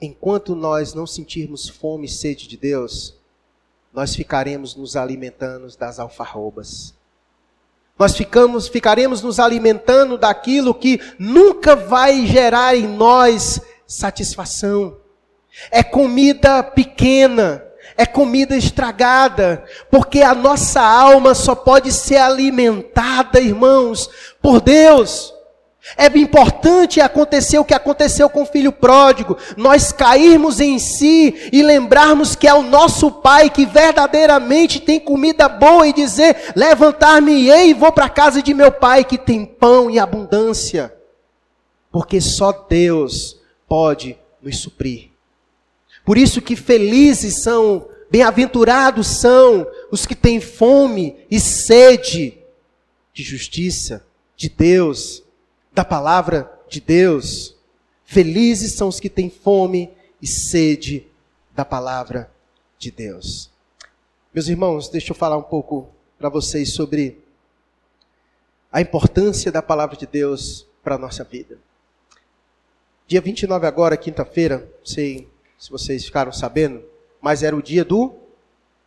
Enquanto 0.00 0.54
nós 0.54 0.92
não 0.92 1.06
sentirmos 1.06 1.68
fome 1.68 2.06
e 2.06 2.10
sede 2.10 2.46
de 2.46 2.56
Deus, 2.56 3.14
nós 3.92 4.14
ficaremos 4.14 4.76
nos 4.76 4.94
alimentando 4.94 5.74
das 5.78 5.98
alfarrobas. 5.98 6.94
Nós 7.98 8.14
ficamos, 8.14 8.68
ficaremos 8.68 9.22
nos 9.22 9.40
alimentando 9.40 10.18
daquilo 10.18 10.74
que 10.74 11.00
nunca 11.18 11.74
vai 11.74 12.26
gerar 12.26 12.76
em 12.76 12.86
nós 12.86 13.58
satisfação. 13.86 14.98
É 15.70 15.82
comida 15.82 16.62
pequena, 16.62 17.64
é 17.96 18.04
comida 18.04 18.54
estragada, 18.54 19.64
porque 19.90 20.20
a 20.20 20.34
nossa 20.34 20.82
alma 20.82 21.34
só 21.34 21.54
pode 21.54 21.90
ser 21.90 22.18
alimentada, 22.18 23.40
irmãos, 23.40 24.10
por 24.42 24.60
Deus. 24.60 25.32
É 25.94 26.06
importante 26.18 27.00
acontecer 27.00 27.58
o 27.58 27.64
que 27.64 27.74
aconteceu 27.74 28.28
com 28.28 28.42
o 28.42 28.46
filho 28.46 28.72
pródigo, 28.72 29.36
nós 29.56 29.92
cairmos 29.92 30.58
em 30.58 30.78
si 30.78 31.48
e 31.52 31.62
lembrarmos 31.62 32.34
que 32.34 32.48
é 32.48 32.54
o 32.54 32.62
nosso 32.62 33.10
Pai 33.10 33.48
que 33.50 33.64
verdadeiramente 33.64 34.80
tem 34.80 34.98
comida 34.98 35.48
boa 35.48 35.86
e 35.86 35.92
dizer: 35.92 36.52
levantar-me-ei 36.56 37.70
e 37.70 37.74
vou 37.74 37.92
para 37.92 38.06
a 38.06 38.10
casa 38.10 38.42
de 38.42 38.52
meu 38.52 38.72
Pai 38.72 39.04
que 39.04 39.16
tem 39.16 39.44
pão 39.44 39.88
e 39.90 39.98
abundância, 39.98 40.92
porque 41.92 42.20
só 42.20 42.50
Deus 42.50 43.38
pode 43.68 44.18
nos 44.42 44.58
suprir. 44.58 45.10
Por 46.04 46.18
isso 46.18 46.42
que 46.42 46.56
felizes 46.56 47.42
são, 47.42 47.86
bem-aventurados 48.10 49.06
são 49.06 49.66
os 49.90 50.04
que 50.04 50.14
têm 50.14 50.40
fome 50.40 51.16
e 51.30 51.38
sede 51.38 52.38
de 53.12 53.22
justiça, 53.22 54.04
de 54.36 54.48
Deus 54.48 55.25
da 55.76 55.84
palavra 55.84 56.50
de 56.70 56.80
Deus. 56.80 57.54
Felizes 58.02 58.72
são 58.72 58.88
os 58.88 58.98
que 58.98 59.10
têm 59.10 59.28
fome 59.28 59.92
e 60.22 60.26
sede 60.26 61.06
da 61.54 61.66
palavra 61.66 62.32
de 62.78 62.90
Deus. 62.90 63.50
Meus 64.32 64.48
irmãos, 64.48 64.88
deixa 64.88 65.12
eu 65.12 65.14
falar 65.14 65.36
um 65.36 65.42
pouco 65.42 65.86
para 66.18 66.30
vocês 66.30 66.72
sobre 66.72 67.22
a 68.72 68.80
importância 68.80 69.52
da 69.52 69.60
palavra 69.60 69.98
de 69.98 70.06
Deus 70.06 70.66
para 70.82 70.94
a 70.94 70.98
nossa 70.98 71.22
vida. 71.22 71.58
Dia 73.06 73.20
29 73.20 73.66
agora, 73.66 73.98
quinta-feira, 73.98 74.72
não 74.78 74.86
sei 74.86 75.28
se 75.58 75.70
vocês 75.70 76.06
ficaram 76.06 76.32
sabendo, 76.32 76.82
mas 77.20 77.42
era 77.42 77.54
o 77.54 77.60
dia 77.62 77.84
do 77.84 78.14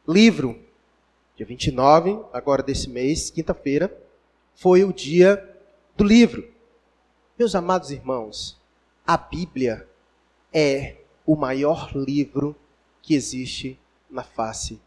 livro. 0.08 0.60
Dia 1.36 1.46
29, 1.46 2.20
agora 2.34 2.64
desse 2.64 2.90
mês, 2.90 3.30
quinta-feira, 3.30 3.96
foi 4.56 4.84
o 4.84 4.92
dia 4.92 5.56
do 5.96 6.04
livro. 6.04 6.58
Meus 7.40 7.56
amados 7.56 7.90
irmãos, 7.90 8.58
a 9.08 9.16
Bíblia 9.16 9.88
é 10.52 10.96
o 11.26 11.38
maior 11.38 11.90
livro 11.96 12.54
que 13.02 13.16
existe 13.16 13.80
na 14.12 14.24
face 14.24 14.78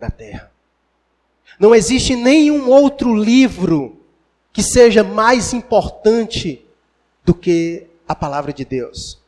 da 0.00 0.08
terra. 0.08 0.50
Não 1.60 1.74
existe 1.74 2.16
nenhum 2.16 2.70
outro 2.70 3.14
livro 3.14 4.00
que 4.54 4.62
seja 4.62 5.04
mais 5.04 5.52
importante 5.52 6.64
do 7.22 7.34
que 7.34 7.86
a 8.08 8.14
palavra 8.14 8.54
de 8.54 8.64
Deus. 8.64 9.20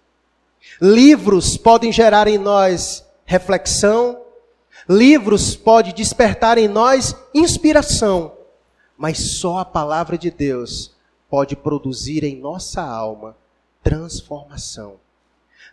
Livros 0.80 1.58
podem 1.58 1.92
gerar 1.92 2.28
em 2.28 2.38
nós 2.38 3.04
reflexão, 3.26 4.22
livros 4.88 5.54
podem 5.54 5.92
despertar 5.92 6.56
em 6.56 6.66
nós 6.66 7.14
inspiração, 7.34 8.32
mas 8.96 9.18
só 9.18 9.58
a 9.58 9.66
palavra 9.66 10.16
de 10.16 10.30
Deus 10.30 10.98
pode 11.30 11.54
produzir 11.54 12.24
em 12.24 12.36
nossa 12.36 12.82
alma 12.82 13.36
transformação. 13.82 14.96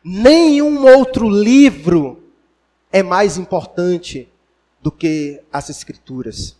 Nenhum 0.03 0.85
outro 0.85 1.27
livro 1.27 2.23
é 2.91 3.01
mais 3.01 3.37
importante 3.37 4.29
do 4.81 4.91
que 4.91 5.41
as 5.51 5.69
Escrituras. 5.69 6.55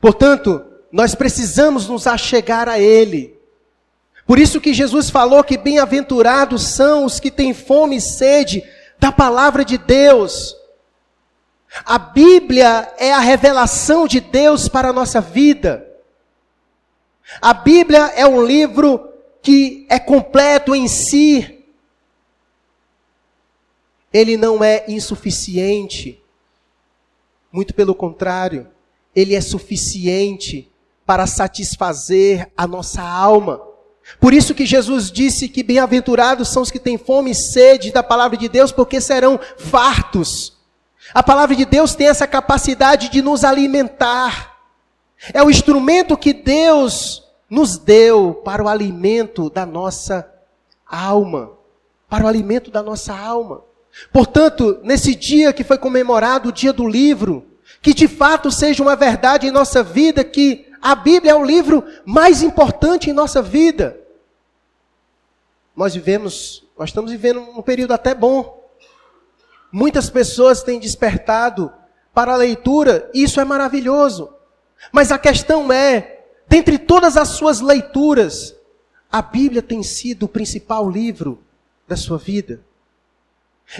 Portanto, 0.00 0.62
nós 0.90 1.14
precisamos 1.14 1.88
nos 1.88 2.06
achegar 2.06 2.68
a 2.68 2.78
Ele. 2.78 3.38
Por 4.26 4.38
isso 4.38 4.60
que 4.60 4.74
Jesus 4.74 5.08
falou 5.08 5.42
que 5.42 5.56
bem-aventurados 5.56 6.62
são 6.62 7.04
os 7.04 7.18
que 7.18 7.30
têm 7.30 7.54
fome 7.54 7.96
e 7.96 8.00
sede 8.00 8.62
da 8.98 9.10
palavra 9.10 9.64
de 9.64 9.78
Deus. 9.78 10.56
A 11.84 11.98
Bíblia 11.98 12.92
é 12.98 13.12
a 13.12 13.20
revelação 13.20 14.06
de 14.06 14.20
Deus 14.20 14.68
para 14.68 14.88
a 14.88 14.92
nossa 14.92 15.20
vida. 15.20 15.89
A 17.40 17.52
Bíblia 17.52 18.12
é 18.16 18.26
um 18.26 18.42
livro 18.44 19.08
que 19.42 19.86
é 19.88 19.98
completo 19.98 20.74
em 20.74 20.88
si. 20.88 21.64
Ele 24.12 24.36
não 24.36 24.64
é 24.64 24.84
insuficiente. 24.88 26.22
Muito 27.52 27.74
pelo 27.74 27.94
contrário, 27.94 28.68
ele 29.14 29.34
é 29.34 29.40
suficiente 29.40 30.70
para 31.04 31.26
satisfazer 31.26 32.50
a 32.56 32.66
nossa 32.66 33.02
alma. 33.02 33.60
Por 34.18 34.32
isso 34.32 34.54
que 34.54 34.66
Jesus 34.66 35.10
disse 35.10 35.48
que 35.48 35.62
bem-aventurados 35.62 36.48
são 36.48 36.62
os 36.62 36.70
que 36.70 36.78
têm 36.78 36.96
fome 36.96 37.32
e 37.32 37.34
sede 37.34 37.92
da 37.92 38.02
palavra 38.02 38.36
de 38.36 38.48
Deus, 38.48 38.72
porque 38.72 39.00
serão 39.00 39.38
fartos. 39.58 40.58
A 41.12 41.22
palavra 41.22 41.54
de 41.54 41.64
Deus 41.64 41.94
tem 41.94 42.08
essa 42.08 42.26
capacidade 42.26 43.08
de 43.08 43.22
nos 43.22 43.44
alimentar. 43.44 44.49
É 45.34 45.42
o 45.42 45.50
instrumento 45.50 46.16
que 46.16 46.32
Deus 46.32 47.22
nos 47.48 47.76
deu 47.76 48.34
para 48.44 48.62
o 48.62 48.68
alimento 48.68 49.50
da 49.50 49.66
nossa 49.66 50.28
alma. 50.86 51.52
Para 52.08 52.24
o 52.24 52.28
alimento 52.28 52.70
da 52.70 52.82
nossa 52.82 53.14
alma. 53.14 53.62
Portanto, 54.12 54.78
nesse 54.82 55.14
dia 55.14 55.52
que 55.52 55.64
foi 55.64 55.76
comemorado 55.76 56.48
o 56.48 56.52
dia 56.52 56.72
do 56.72 56.88
livro, 56.88 57.44
que 57.82 57.92
de 57.92 58.08
fato 58.08 58.50
seja 58.50 58.82
uma 58.82 58.96
verdade 58.96 59.46
em 59.46 59.50
nossa 59.50 59.82
vida 59.82 60.24
que 60.24 60.66
a 60.80 60.94
Bíblia 60.94 61.32
é 61.32 61.34
o 61.34 61.44
livro 61.44 61.84
mais 62.04 62.42
importante 62.42 63.10
em 63.10 63.12
nossa 63.12 63.42
vida. 63.42 63.98
Nós 65.76 65.94
vivemos, 65.94 66.64
nós 66.78 66.90
estamos 66.90 67.10
vivendo 67.10 67.40
um 67.40 67.62
período 67.62 67.92
até 67.92 68.14
bom. 68.14 68.58
Muitas 69.70 70.08
pessoas 70.08 70.62
têm 70.62 70.80
despertado 70.80 71.72
para 72.12 72.32
a 72.32 72.36
leitura, 72.36 73.08
e 73.14 73.22
isso 73.22 73.40
é 73.40 73.44
maravilhoso. 73.44 74.32
Mas 74.92 75.12
a 75.12 75.18
questão 75.18 75.72
é, 75.72 76.20
dentre 76.48 76.78
todas 76.78 77.16
as 77.16 77.28
suas 77.28 77.60
leituras, 77.60 78.54
a 79.10 79.20
Bíblia 79.20 79.62
tem 79.62 79.82
sido 79.82 80.24
o 80.24 80.28
principal 80.28 80.88
livro 80.88 81.38
da 81.86 81.96
sua 81.96 82.18
vida. 82.18 82.60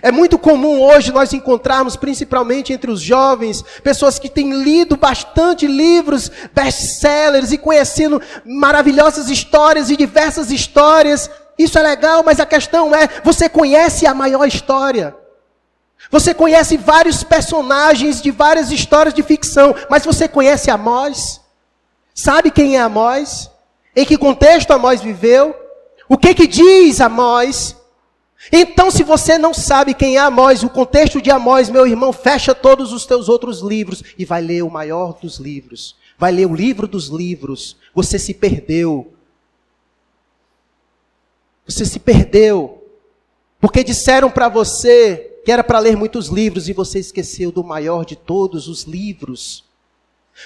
É 0.03 0.13
muito 0.13 0.39
comum 0.39 0.81
hoje 0.81 1.11
nós 1.11 1.33
encontrarmos, 1.33 1.97
principalmente 1.97 2.73
entre 2.73 2.91
os 2.91 3.01
jovens, 3.01 3.63
pessoas 3.83 4.21
que 4.21 4.29
têm 4.29 4.63
lido 4.63 4.97
bastante 4.97 5.67
livros, 5.67 6.31
best-sellers 6.55 7.51
e 7.51 7.59
conhecendo 7.59 8.23
maravilhosas 8.45 9.29
histórias 9.29 9.91
e 9.91 9.97
diversas 9.97 10.53
histórias. 10.53 11.29
Isso 11.59 11.77
é 11.77 11.83
legal, 11.83 12.23
mas 12.23 12.39
a 12.39 12.47
questão 12.47 12.95
é: 12.95 13.09
você 13.25 13.49
conhece 13.49 14.07
a 14.07 14.15
maior 14.15 14.47
história? 14.47 15.17
Você 16.11 16.35
conhece 16.35 16.77
vários 16.77 17.23
personagens 17.23 18.21
de 18.21 18.31
várias 18.31 18.71
histórias 18.73 19.15
de 19.15 19.23
ficção, 19.23 19.75
mas 19.89 20.05
você 20.05 20.27
conhece 20.27 20.71
Amós? 20.71 21.41
Sabe 22.13 22.51
quem 22.51 22.77
é 22.77 22.81
Amós? 22.81 23.49
Em 23.95 24.05
que 24.05 24.19
contexto 24.19 24.73
Amós 24.73 25.01
viveu? 25.01 25.55
O 26.09 26.19
que 26.19 26.35
que 26.35 26.47
diz 26.49 27.01
Amós? 27.01 27.77
Então, 28.51 28.91
se 28.91 29.05
você 29.05 29.39
não 29.39 29.55
sabe 29.55 29.95
quem 29.95 30.17
é 30.17 30.21
Amós, 30.21 30.65
o 30.65 30.69
contexto 30.71 31.23
de 31.23 31.31
Amós, 31.31 31.69
meu 31.69 31.87
irmão, 31.87 32.13
fecha 32.13 32.55
todos 32.55 32.93
os 32.93 33.07
teus 33.07 33.29
outros 33.29 33.61
livros 33.61 34.03
e 34.19 34.25
vai 34.25 34.41
ler 34.41 34.63
o 34.63 34.71
maior 34.71 35.17
dos 35.21 35.39
livros. 35.39 35.95
Vai 36.19 36.33
ler 36.33 36.47
o 36.47 36.55
livro 36.55 36.89
dos 36.89 37.07
livros. 37.07 37.77
Você 37.95 38.19
se 38.19 38.35
perdeu. 38.35 39.13
Você 41.67 41.85
se 41.85 42.01
perdeu. 42.01 42.83
Porque 43.61 43.85
disseram 43.85 44.31
para 44.31 44.49
você 44.49 45.30
que 45.45 45.53
era 45.53 45.65
para 45.65 45.79
ler 45.79 45.97
muitos 45.97 46.29
livros 46.29 46.69
e 46.69 46.73
você 46.73 46.99
esqueceu 46.99 47.51
do 47.51 47.65
maior 47.65 48.05
de 48.05 48.17
todos 48.17 48.69
os 48.69 48.85
livros. 48.85 49.65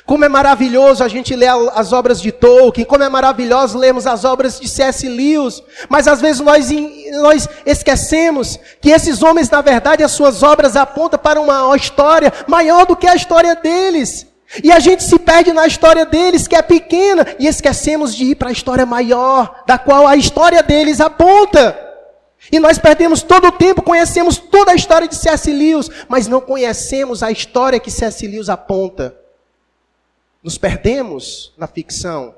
Como 0.04 0.24
é 0.24 0.28
maravilhoso 0.28 1.04
a 1.04 1.09
gente 1.09 1.37
ler 1.37 1.50
as 1.74 1.92
obras 1.92 2.20
de 2.20 2.33
Tolkien, 2.33 2.85
como 2.85 3.04
é 3.04 3.09
maravilhoso 3.09 3.78
lermos 3.78 4.07
as 4.07 4.24
obras 4.24 4.59
de 4.59 4.68
C.S. 4.68 5.09
Lewis, 5.09 5.62
mas 5.88 6.09
às 6.09 6.20
vezes 6.20 6.40
nós, 6.40 6.68
nós 7.22 7.48
esquecemos 7.64 8.59
que 8.80 8.90
esses 8.90 9.22
homens, 9.22 9.48
na 9.48 9.61
verdade, 9.61 10.02
as 10.02 10.11
suas 10.11 10.42
obras 10.42 10.76
apontam 10.76 11.18
para 11.18 11.40
uma 11.40 11.74
história 11.76 12.33
maior 12.46 12.87
do 12.87 12.96
que 12.96 13.07
a 13.07 13.14
história 13.14 13.54
deles. 13.54 14.26
E 14.62 14.70
a 14.70 14.78
gente 14.78 15.02
se 15.02 15.18
perde 15.18 15.52
na 15.52 15.66
história 15.66 16.04
deles, 16.04 16.46
que 16.46 16.54
é 16.54 16.62
pequena, 16.62 17.26
e 17.38 17.46
esquecemos 17.46 18.14
de 18.14 18.24
ir 18.24 18.35
para 18.35 18.50
a 18.50 18.52
história 18.52 18.85
maior, 18.85 19.62
da 19.66 19.78
qual 19.78 20.07
a 20.07 20.16
história 20.16 20.62
deles 20.62 21.00
aponta. 21.00 21.76
E 22.52 22.59
nós 22.59 22.78
perdemos 22.78 23.22
todo 23.22 23.48
o 23.48 23.52
tempo, 23.52 23.83
conhecemos 23.83 24.37
toda 24.37 24.72
a 24.72 24.74
história 24.74 25.09
de 25.09 25.16
C.S. 25.16 25.50
Lewis, 25.52 25.88
mas 26.09 26.26
não 26.26 26.40
conhecemos 26.40 27.22
a 27.22 27.30
história 27.30 27.80
que 27.80 27.90
C.S. 27.90 28.26
Lewis 28.26 28.48
aponta. 28.48 29.16
Nos 30.42 30.59
perdemos 30.59 31.52
na 31.57 31.66
ficção 31.66 32.35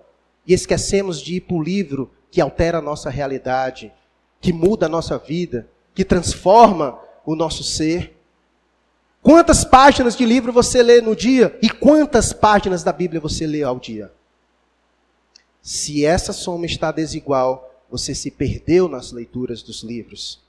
e 0.46 0.54
esquecemos 0.54 1.20
de 1.20 1.36
ir 1.36 1.40
para 1.40 1.56
o 1.56 1.62
livro 1.62 2.10
que 2.30 2.40
altera 2.40 2.78
a 2.78 2.82
nossa 2.82 3.10
realidade, 3.10 3.92
que 4.40 4.52
muda 4.52 4.86
a 4.86 4.88
nossa 4.88 5.18
vida, 5.18 5.68
que 5.94 6.04
transforma 6.04 6.98
o 7.24 7.34
nosso 7.34 7.64
ser. 7.64 8.16
Quantas 9.22 9.64
páginas 9.64 10.16
de 10.16 10.24
livro 10.24 10.52
você 10.52 10.82
lê 10.82 11.00
no 11.00 11.16
dia 11.16 11.58
e 11.60 11.68
quantas 11.68 12.32
páginas 12.32 12.84
da 12.84 12.92
Bíblia 12.92 13.20
você 13.20 13.44
lê 13.44 13.64
ao 13.64 13.80
dia? 13.80 14.12
Se 15.60 16.06
essa 16.06 16.32
soma 16.32 16.64
está 16.64 16.92
desigual, 16.92 17.65
você 17.90 18.14
se 18.14 18.30
perdeu 18.30 18.88
nas 18.88 19.12
leituras 19.12 19.62
dos 19.62 19.82
livros. 19.82 20.40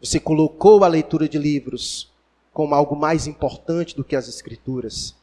Você 0.00 0.18
colocou 0.18 0.84
a 0.84 0.88
leitura 0.88 1.28
de 1.28 1.38
livros 1.38 2.10
como 2.52 2.74
algo 2.74 2.94
mais 2.94 3.26
importante 3.26 3.96
do 3.96 4.04
que 4.04 4.16
as 4.16 4.28
escrituras. 4.28 5.14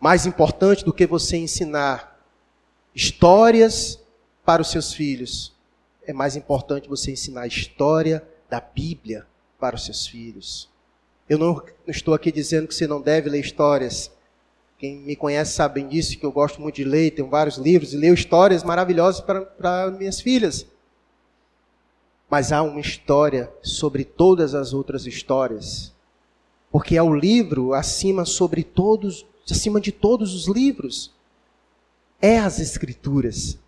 Mais 0.00 0.26
importante 0.26 0.84
do 0.84 0.92
que 0.92 1.06
você 1.06 1.36
ensinar 1.36 2.18
histórias 2.94 4.00
para 4.44 4.62
os 4.62 4.70
seus 4.70 4.92
filhos. 4.92 5.52
É 6.06 6.12
mais 6.12 6.36
importante 6.36 6.88
você 6.88 7.12
ensinar 7.12 7.42
a 7.42 7.46
história 7.46 8.26
da 8.48 8.60
Bíblia 8.60 9.26
para 9.58 9.76
os 9.76 9.84
seus 9.84 10.06
filhos. 10.06 10.68
Eu 11.28 11.38
não 11.38 11.62
estou 11.86 12.14
aqui 12.14 12.32
dizendo 12.32 12.66
que 12.66 12.74
você 12.74 12.86
não 12.86 13.00
deve 13.00 13.30
ler 13.30 13.40
histórias. 13.40 14.10
Quem 14.80 14.96
me 14.96 15.14
conhece 15.14 15.52
sabe 15.52 15.82
disso, 15.82 16.18
que 16.18 16.24
eu 16.24 16.32
gosto 16.32 16.58
muito 16.58 16.76
de 16.76 16.84
ler, 16.84 17.10
tenho 17.10 17.28
vários 17.28 17.58
livros 17.58 17.92
e 17.92 17.98
leio 17.98 18.14
histórias 18.14 18.64
maravilhosas 18.64 19.20
para 19.20 19.90
minhas 19.90 20.22
filhas. 20.22 20.66
Mas 22.30 22.50
há 22.50 22.62
uma 22.62 22.80
história 22.80 23.52
sobre 23.62 24.06
todas 24.06 24.54
as 24.54 24.72
outras 24.72 25.04
histórias. 25.04 25.92
Porque 26.72 26.96
é 26.96 27.02
o 27.02 27.14
livro 27.14 27.74
acima 27.74 28.24
sobre 28.24 28.64
todos, 28.64 29.26
acima 29.50 29.82
de 29.82 29.92
todos 29.92 30.34
os 30.34 30.48
livros. 30.48 31.12
É 32.18 32.38
as 32.38 32.58
escrituras. 32.58 33.58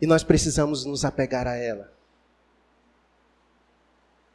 E 0.00 0.06
nós 0.06 0.24
precisamos 0.24 0.86
nos 0.86 1.04
apegar 1.04 1.46
a 1.46 1.56
ela. 1.56 1.92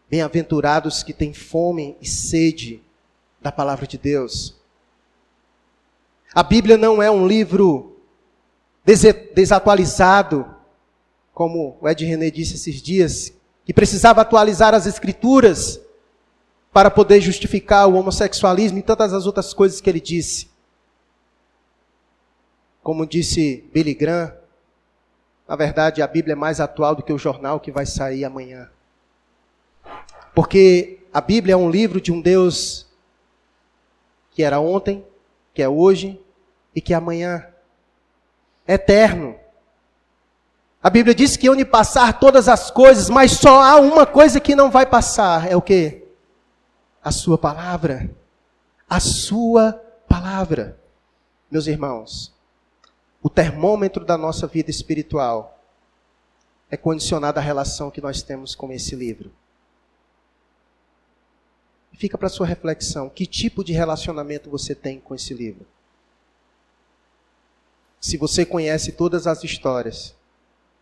Bem-aventurados 0.08 1.02
que 1.02 1.12
têm 1.12 1.34
fome 1.34 1.98
e 2.00 2.06
sede 2.06 2.84
da 3.42 3.52
palavra 3.52 3.88
de 3.88 3.98
Deus. 3.98 4.64
A 6.36 6.44
Bíblia 6.44 6.78
não 6.78 7.02
é 7.02 7.10
um 7.10 7.26
livro 7.26 7.96
desatualizado, 9.34 10.46
como 11.34 11.78
o 11.80 11.88
Ed 11.88 12.04
René 12.04 12.30
disse 12.30 12.56
esses 12.56 12.82
dias, 12.82 13.32
que 13.64 13.74
precisava 13.74 14.20
atualizar 14.20 14.74
as 14.74 14.86
escrituras 14.86 15.80
para 16.74 16.92
poder 16.92 17.22
justificar 17.22 17.88
o 17.88 17.96
homossexualismo 17.96 18.78
e 18.80 18.82
tantas 18.82 19.14
as 19.14 19.26
outras 19.26 19.54
coisas 19.54 19.80
que 19.80 19.90
ele 19.90 20.02
disse. 20.02 20.50
Como 22.84 23.08
disse 23.08 23.64
Billy 23.74 23.94
Graham, 23.94 24.36
na 25.48 25.56
verdade 25.56 26.02
a 26.02 26.08
Bíblia 26.08 26.34
é 26.34 26.36
mais 26.36 26.60
atual 26.60 26.96
do 26.96 27.02
que 27.02 27.14
o 27.14 27.18
jornal 27.18 27.62
que 27.62 27.72
vai 27.72 27.86
sair 27.86 28.26
amanhã. 28.26 28.70
Porque 30.36 31.00
a 31.14 31.22
Bíblia 31.22 31.54
é 31.54 31.58
um 31.58 31.70
livro 31.70 32.02
de 32.02 32.12
um 32.12 32.20
Deus 32.20 32.86
que 34.32 34.44
era 34.44 34.60
ontem, 34.60 35.02
que 35.54 35.62
é 35.62 35.70
hoje 35.70 36.20
e 36.76 36.82
que 36.82 36.94
amanhã 36.94 37.48
é 38.68 38.74
eterno. 38.74 39.36
A 40.84 40.90
Bíblia 40.90 41.16
diz 41.16 41.38
que 41.38 41.50
onde 41.50 41.66
passar 41.66 42.20
todas 42.20 42.48
as 42.48 42.70
coisas, 42.70 43.10
mas 43.10 43.32
só 43.32 43.64
há 43.64 43.78
uma 43.78 44.06
coisa 44.06 44.40
que 44.40 44.54
não 44.54 44.70
vai 44.70 44.86
passar, 44.86 45.50
é 45.50 45.56
o 45.56 45.62
que? 45.62 46.06
A 47.02 47.12
sua 47.12 47.38
palavra. 47.38 48.12
A 48.88 49.00
sua 49.00 49.74
palavra. 50.08 50.80
Meus 51.50 51.66
irmãos, 51.66 52.34
o 53.24 53.30
termômetro 53.30 54.06
da 54.06 54.18
nossa 54.18 54.46
vida 54.46 54.70
espiritual 54.70 55.60
é 56.70 56.78
condicionado 56.78 57.40
à 57.40 57.42
relação 57.42 57.90
que 57.90 58.02
nós 58.02 58.22
temos 58.22 58.54
com 58.54 58.72
esse 58.72 58.96
livro. 58.96 59.32
Fica 61.94 62.18
para 62.18 62.28
sua 62.28 62.46
reflexão, 62.46 63.10
que 63.10 63.26
tipo 63.26 63.64
de 63.64 63.72
relacionamento 63.72 64.50
você 64.50 64.76
tem 64.76 65.00
com 65.00 65.16
esse 65.16 65.34
livro? 65.34 65.66
Se 68.06 68.18
você 68.18 68.46
conhece 68.46 68.92
todas 68.92 69.26
as 69.26 69.44
histórias, 69.44 70.14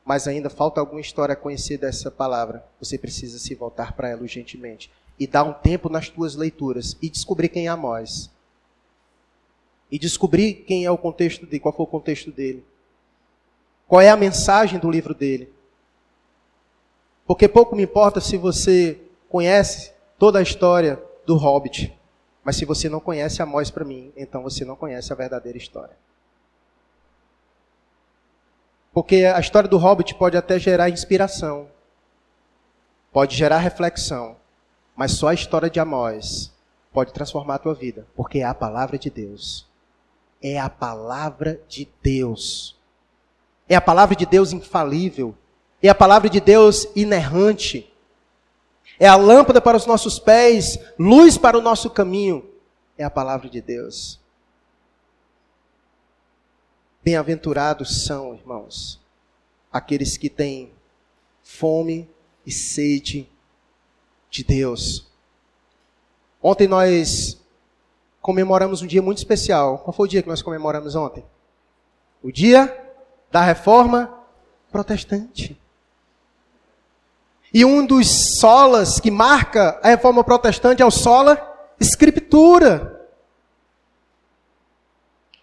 mas 0.04 0.28
ainda 0.28 0.50
falta 0.50 0.82
alguma 0.82 1.00
história 1.00 1.32
a 1.32 1.38
conhecer 1.38 1.78
dessa 1.78 2.12
palavra, 2.12 2.66
você 2.82 2.98
precisa 2.98 3.40
se 3.40 3.56
voltar 3.56 3.94
para 3.94 4.10
ela 4.10 4.24
urgentemente 4.24 4.92
e 5.18 5.26
dar 5.26 5.46
um 5.46 5.54
tempo 5.54 5.88
nas 5.88 6.10
tuas 6.10 6.36
leituras 6.36 6.98
e 7.02 7.10
descobrir 7.10 7.48
quem 7.48 7.68
é 7.68 7.70
Amós. 7.70 8.30
E 9.90 9.98
descobrir 9.98 10.66
quem 10.68 10.84
é 10.84 10.92
o 10.92 10.98
contexto 10.98 11.46
dele, 11.46 11.62
qual 11.62 11.74
foi 11.74 11.86
o 11.86 11.88
contexto 11.88 12.30
dele. 12.30 12.62
Qual 13.88 14.02
é 14.02 14.10
a 14.10 14.18
mensagem 14.18 14.78
do 14.78 14.92
livro 14.92 15.14
dele. 15.14 15.50
Porque 17.26 17.48
pouco 17.48 17.74
me 17.74 17.84
importa 17.84 18.20
se 18.20 18.36
você 18.36 19.00
conhece 19.30 19.94
toda 20.20 20.40
a 20.40 20.44
história 20.44 21.02
do 21.26 21.38
Hobbit, 21.38 21.98
mas 22.44 22.58
se 22.58 22.66
você 22.66 22.90
não 22.90 23.00
conhece 23.00 23.42
Amós 23.42 23.72
para 23.72 23.86
mim, 23.86 24.12
então 24.18 24.44
você 24.44 24.66
não 24.66 24.76
conhece 24.76 25.14
a 25.14 25.16
verdadeira 25.16 25.58
história. 25.58 25.96
Porque 28.94 29.26
a 29.26 29.40
história 29.40 29.68
do 29.68 29.78
Hobbit 29.78 30.14
pode 30.16 30.38
até 30.38 30.60
gerar 30.60 30.90
inspiração, 30.90 31.68
pode 33.12 33.36
gerar 33.36 33.58
reflexão, 33.58 34.36
mas 34.96 35.14
só 35.14 35.30
a 35.30 35.34
história 35.34 35.70
de 35.70 35.80
Amós 35.80 36.54
pode 36.92 37.12
transformar 37.12 37.56
a 37.56 37.60
tua 37.60 37.74
vida, 37.74 38.06
porque 38.16 38.40
é 38.40 38.44
a 38.44 38.54
palavra 38.54 38.98
de 39.00 39.10
Deus. 39.10 39.66
É 40.42 40.60
a 40.60 40.70
palavra 40.70 41.60
de 41.68 41.88
Deus. 42.04 42.78
é 43.68 43.76
a 43.76 43.82
palavra 43.82 44.16
de 44.16 44.26
Deus 44.26 44.52
infalível, 44.52 45.34
é 45.82 45.90
a 45.90 45.96
palavra 45.96 46.30
de 46.30 46.40
Deus 46.40 46.88
inerrante, 46.96 47.92
é 49.00 49.08
a 49.08 49.16
lâmpada 49.16 49.62
para 49.62 49.78
os 49.78 49.86
nossos 49.86 50.20
pés, 50.20 50.78
luz 51.00 51.38
para 51.38 51.58
o 51.58 51.62
nosso 51.62 51.90
caminho, 51.90 52.46
é 52.98 53.04
a 53.04 53.10
palavra 53.10 53.50
de 53.50 53.62
Deus. 53.62 54.20
Bem-aventurados 57.04 58.06
são, 58.06 58.34
irmãos, 58.34 59.02
aqueles 59.72 60.16
que 60.16 60.30
têm 60.30 60.72
fome 61.44 62.10
e 62.46 62.52
sede 62.52 63.30
de 64.30 64.42
Deus. 64.42 65.06
Ontem 66.42 66.66
nós 66.66 67.38
comemoramos 68.22 68.82
um 68.82 68.88
dia 68.88 69.02
muito 69.02 69.18
especial. 69.18 69.80
Qual 69.80 69.94
foi 69.94 70.08
o 70.08 70.10
dia 70.10 70.22
que 70.22 70.30
nós 70.30 70.42
comemoramos 70.42 70.96
ontem? 70.96 71.26
O 72.24 72.32
dia 72.32 72.74
da 73.30 73.42
reforma 73.42 74.18
protestante. 74.72 75.60
E 77.54 77.66
um 77.66 77.86
dos 77.86 78.40
solas 78.40 79.02
que 79.02 79.12
marca 79.12 79.78
a 79.84 79.90
reforma 79.90 80.24
protestante 80.24 80.82
é 80.82 80.86
o 80.86 80.92
sola 80.92 81.38
escritura. 81.80 82.93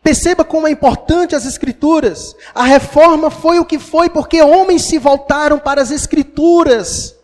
Perceba 0.03 0.45
como 0.45 0.67
é 0.67 0.71
importante 0.71 1.35
as 1.35 1.45
escrituras. 1.45 2.35
A 2.55 2.65
reforma 2.65 3.31
foi 3.31 3.59
o 3.59 3.65
que 3.65 3.79
foi 3.79 4.09
porque 4.09 4.43
homens 4.43 4.83
se 4.83 4.99
voltaram 4.99 5.59
para 5.59 5.83
as 5.83 5.91
escrituras. 5.91 7.15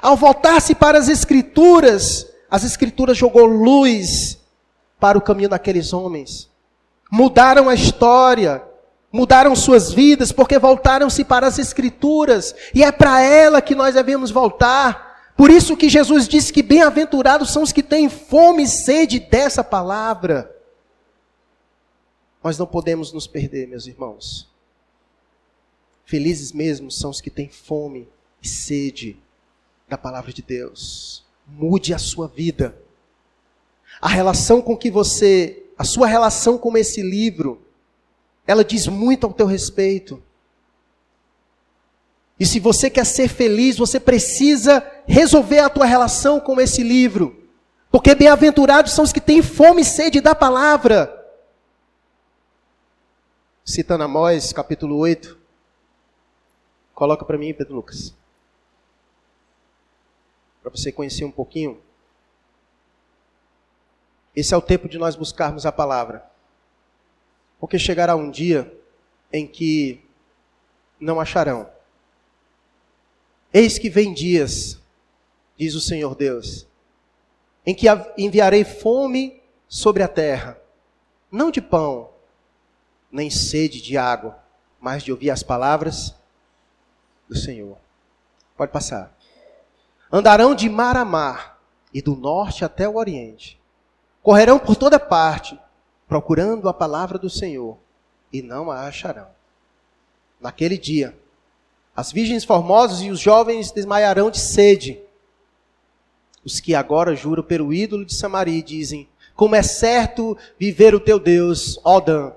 Ao 0.00 0.16
voltar-se 0.16 0.74
para 0.74 0.98
as 0.98 1.08
escrituras, 1.08 2.26
as 2.50 2.64
escrituras 2.64 3.16
jogou 3.16 3.46
luz 3.46 4.38
para 5.00 5.18
o 5.18 5.20
caminho 5.20 5.48
daqueles 5.48 5.92
homens. 5.92 6.48
Mudaram 7.10 7.68
a 7.68 7.74
história, 7.74 8.62
mudaram 9.12 9.54
suas 9.56 9.92
vidas 9.92 10.30
porque 10.32 10.58
voltaram-se 10.58 11.24
para 11.24 11.46
as 11.46 11.58
escrituras, 11.58 12.54
e 12.72 12.82
é 12.82 12.90
para 12.90 13.20
ela 13.20 13.60
que 13.60 13.74
nós 13.74 13.94
devemos 13.94 14.30
voltar. 14.30 15.32
Por 15.36 15.50
isso 15.50 15.76
que 15.76 15.88
Jesus 15.88 16.28
disse 16.28 16.52
que 16.52 16.62
bem-aventurados 16.62 17.50
são 17.52 17.62
os 17.62 17.72
que 17.72 17.82
têm 17.82 18.08
fome 18.08 18.62
e 18.62 18.68
sede 18.68 19.18
dessa 19.18 19.64
palavra. 19.64 20.50
Nós 22.42 22.58
não 22.58 22.66
podemos 22.66 23.12
nos 23.12 23.26
perder, 23.26 23.68
meus 23.68 23.86
irmãos. 23.86 24.48
Felizes 26.04 26.52
mesmo 26.52 26.90
são 26.90 27.10
os 27.10 27.20
que 27.20 27.30
têm 27.30 27.48
fome 27.48 28.08
e 28.42 28.48
sede 28.48 29.16
da 29.88 29.96
palavra 29.96 30.32
de 30.32 30.42
Deus. 30.42 31.24
Mude 31.46 31.94
a 31.94 31.98
sua 31.98 32.26
vida. 32.26 32.76
A 34.00 34.08
relação 34.08 34.60
com 34.60 34.76
que 34.76 34.90
você, 34.90 35.64
a 35.78 35.84
sua 35.84 36.08
relação 36.08 36.58
com 36.58 36.76
esse 36.76 37.00
livro, 37.00 37.62
ela 38.44 38.64
diz 38.64 38.88
muito 38.88 39.26
ao 39.26 39.32
teu 39.32 39.46
respeito. 39.46 40.20
E 42.40 42.44
se 42.44 42.58
você 42.58 42.90
quer 42.90 43.06
ser 43.06 43.28
feliz, 43.28 43.78
você 43.78 44.00
precisa 44.00 44.84
resolver 45.06 45.60
a 45.60 45.70
tua 45.70 45.86
relação 45.86 46.40
com 46.40 46.60
esse 46.60 46.82
livro. 46.82 47.46
Porque 47.88 48.16
bem-aventurados 48.16 48.92
são 48.92 49.04
os 49.04 49.12
que 49.12 49.20
têm 49.20 49.42
fome 49.42 49.82
e 49.82 49.84
sede 49.84 50.20
da 50.20 50.34
palavra 50.34 51.21
citando 53.64 54.04
Amós, 54.04 54.52
capítulo 54.52 54.96
8. 54.96 55.38
Coloca 56.94 57.24
para 57.24 57.38
mim, 57.38 57.54
Pedro 57.54 57.74
Lucas. 57.76 58.14
Para 60.60 60.70
você 60.70 60.90
conhecer 60.90 61.24
um 61.24 61.30
pouquinho. 61.30 61.80
Esse 64.34 64.54
é 64.54 64.56
o 64.56 64.62
tempo 64.62 64.88
de 64.88 64.98
nós 64.98 65.14
buscarmos 65.14 65.64
a 65.64 65.72
palavra. 65.72 66.28
Porque 67.60 67.78
chegará 67.78 68.16
um 68.16 68.30
dia 68.30 68.72
em 69.32 69.46
que 69.46 70.04
não 70.98 71.20
acharão. 71.20 71.70
Eis 73.52 73.78
que 73.78 73.90
vem 73.90 74.12
dias, 74.12 74.80
diz 75.56 75.74
o 75.74 75.80
Senhor 75.80 76.14
Deus, 76.14 76.66
em 77.66 77.74
que 77.74 77.86
enviarei 78.16 78.64
fome 78.64 79.42
sobre 79.68 80.02
a 80.02 80.08
terra, 80.08 80.58
não 81.30 81.50
de 81.50 81.60
pão, 81.60 82.11
nem 83.12 83.28
sede 83.28 83.82
de 83.82 83.98
água, 83.98 84.38
mas 84.80 85.02
de 85.02 85.12
ouvir 85.12 85.30
as 85.30 85.42
palavras 85.42 86.14
do 87.28 87.36
Senhor. 87.36 87.76
Pode 88.56 88.72
passar. 88.72 89.14
Andarão 90.10 90.54
de 90.54 90.68
mar 90.68 90.96
a 90.96 91.04
mar 91.04 91.60
e 91.92 92.00
do 92.00 92.16
norte 92.16 92.64
até 92.64 92.88
o 92.88 92.96
oriente. 92.96 93.60
Correrão 94.22 94.58
por 94.58 94.76
toda 94.76 94.98
parte, 94.98 95.60
procurando 96.08 96.68
a 96.68 96.74
palavra 96.74 97.18
do 97.18 97.28
Senhor, 97.28 97.76
e 98.32 98.40
não 98.40 98.70
a 98.70 98.86
acharão. 98.86 99.28
Naquele 100.40 100.78
dia, 100.78 101.16
as 101.94 102.10
virgens 102.10 102.44
formosas 102.44 103.00
e 103.02 103.10
os 103.10 103.20
jovens 103.20 103.70
desmaiarão 103.70 104.30
de 104.30 104.38
sede. 104.38 105.00
Os 106.44 106.58
que 106.58 106.74
agora 106.74 107.14
juram 107.14 107.42
pelo 107.42 107.72
ídolo 107.72 108.04
de 108.04 108.14
Samaria 108.14 108.62
dizem: 108.62 109.08
Como 109.34 109.54
é 109.54 109.62
certo 109.62 110.36
viver 110.58 110.94
o 110.94 111.00
teu 111.00 111.20
Deus, 111.20 111.78
ó 111.84 112.00
Dan, 112.00 112.32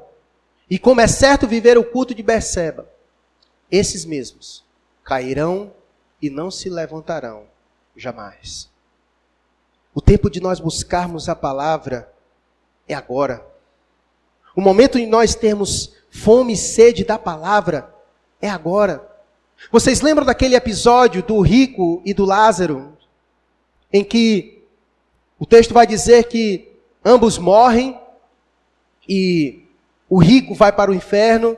e 0.70 0.80
como 0.80 1.02
é 1.02 1.08
certo 1.08 1.48
viver 1.48 1.78
o 1.78 1.84
culto 1.84 2.16
de 2.16 2.24
Berseba, 2.24 2.90
esses 3.70 4.06
mesmos 4.06 4.64
cairão 5.04 5.72
e 6.22 6.30
não 6.30 6.50
se 6.50 6.70
levantarão 6.70 7.46
jamais. 7.96 8.70
O 9.94 10.02
tempo 10.02 10.30
de 10.30 10.42
nós 10.42 10.60
buscarmos 10.60 11.30
a 11.30 11.36
palavra 11.36 12.12
é 12.88 12.94
agora. 12.94 13.46
O 14.56 14.62
momento 14.62 14.98
de 15.00 15.06
nós 15.06 15.36
termos 15.36 15.94
fome 16.10 16.54
e 16.54 16.58
sede 16.58 17.04
da 17.04 17.20
palavra 17.20 17.94
é 18.42 18.50
agora. 18.50 19.08
Vocês 19.72 20.02
lembram 20.02 20.26
daquele 20.26 20.56
episódio 20.56 21.24
do 21.24 21.40
rico 21.42 22.02
e 22.06 22.14
do 22.14 22.26
Lázaro, 22.26 22.98
em 23.92 24.04
que 24.04 24.64
o 25.40 25.46
texto 25.46 25.74
vai 25.74 25.86
dizer 25.86 26.26
que 26.26 26.72
ambos 27.04 27.38
morrem 27.38 28.00
e 29.08 29.65
o 30.16 30.18
rico 30.18 30.54
vai 30.54 30.72
para 30.72 30.90
o 30.90 30.94
inferno. 30.94 31.58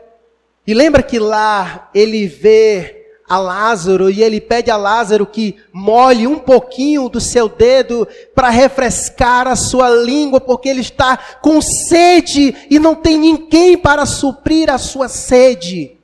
E 0.66 0.74
lembra 0.74 1.04
que 1.04 1.20
lá 1.20 1.92
ele 1.94 2.26
vê 2.26 3.06
a 3.30 3.38
Lázaro 3.38 4.10
e 4.10 4.24
ele 4.24 4.42
pede 4.42 4.72
a 4.72 4.76
Lázaro 4.76 5.28
que 5.28 5.58
molhe 5.72 6.26
um 6.26 6.40
pouquinho 6.40 7.08
do 7.08 7.22
seu 7.22 7.48
dedo 7.48 8.08
para 8.34 8.50
refrescar 8.50 9.48
a 9.48 9.56
sua 9.56 9.92
língua, 9.92 10.42
porque 10.42 10.70
ele 10.70 10.82
está 10.82 11.18
com 11.40 11.62
sede 11.62 12.56
e 12.68 12.80
não 12.80 12.96
tem 12.96 13.20
ninguém 13.20 13.78
para 13.78 14.08
suprir 14.08 14.72
a 14.72 14.80
sua 14.80 15.08
sede. 15.08 15.96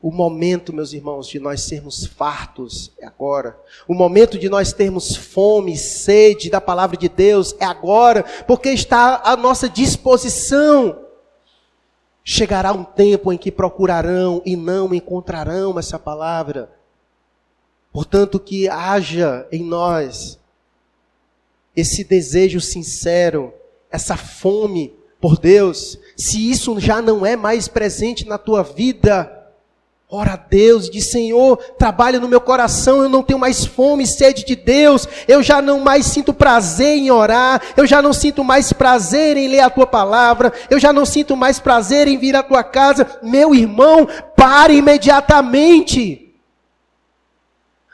O 0.00 0.12
momento, 0.12 0.72
meus 0.72 0.92
irmãos, 0.92 1.26
de 1.26 1.40
nós 1.40 1.62
sermos 1.62 2.06
fartos 2.06 2.92
é 2.98 3.06
agora. 3.06 3.58
O 3.86 3.94
momento 3.94 4.38
de 4.38 4.48
nós 4.48 4.72
termos 4.72 5.16
fome, 5.16 5.76
sede 5.76 6.48
da 6.48 6.60
palavra 6.60 6.96
de 6.96 7.08
Deus 7.08 7.54
é 7.58 7.64
agora, 7.64 8.22
porque 8.46 8.68
está 8.68 9.20
à 9.24 9.36
nossa 9.36 9.68
disposição. 9.68 11.04
Chegará 12.22 12.72
um 12.72 12.84
tempo 12.84 13.32
em 13.32 13.38
que 13.38 13.50
procurarão 13.50 14.40
e 14.46 14.54
não 14.54 14.94
encontrarão 14.94 15.76
essa 15.78 15.98
palavra. 15.98 16.70
Portanto, 17.92 18.38
que 18.38 18.68
haja 18.68 19.48
em 19.50 19.64
nós 19.64 20.38
esse 21.74 22.04
desejo 22.04 22.60
sincero, 22.60 23.52
essa 23.90 24.16
fome 24.16 24.94
por 25.20 25.38
Deus. 25.38 25.98
Se 26.16 26.50
isso 26.50 26.78
já 26.78 27.02
não 27.02 27.26
é 27.26 27.34
mais 27.34 27.66
presente 27.66 28.26
na 28.26 28.38
tua 28.38 28.62
vida, 28.62 29.37
Ora 30.10 30.32
a 30.32 30.36
Deus 30.36 30.88
diz: 30.88 31.10
Senhor, 31.10 31.58
trabalha 31.78 32.18
no 32.18 32.28
meu 32.28 32.40
coração, 32.40 33.02
eu 33.02 33.10
não 33.10 33.22
tenho 33.22 33.38
mais 33.38 33.66
fome 33.66 34.04
e 34.04 34.06
sede 34.06 34.42
de 34.42 34.56
Deus, 34.56 35.06
eu 35.28 35.42
já 35.42 35.60
não 35.60 35.80
mais 35.80 36.06
sinto 36.06 36.32
prazer 36.32 36.96
em 36.96 37.10
orar, 37.10 37.60
eu 37.76 37.86
já 37.86 38.00
não 38.00 38.14
sinto 38.14 38.42
mais 38.42 38.72
prazer 38.72 39.36
em 39.36 39.48
ler 39.48 39.60
a 39.60 39.68
tua 39.68 39.86
palavra, 39.86 40.50
eu 40.70 40.80
já 40.80 40.94
não 40.94 41.04
sinto 41.04 41.36
mais 41.36 41.58
prazer 41.60 42.08
em 42.08 42.16
vir 42.16 42.34
à 42.34 42.42
tua 42.42 42.64
casa. 42.64 43.18
Meu 43.22 43.54
irmão, 43.54 44.08
pare 44.34 44.76
imediatamente. 44.76 46.34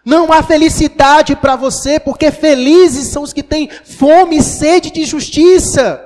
Não 0.05 0.33
há 0.33 0.41
felicidade 0.41 1.35
para 1.35 1.57
você, 1.57 1.99
porque 1.99 2.31
felizes 2.31 3.09
são 3.09 3.25
os 3.25 3.33
que 3.33 3.43
têm 3.43 3.69
fome 3.69 4.37
e 4.37 4.43
sede 4.43 4.93
de 4.93 5.05
justiça. 5.05 6.01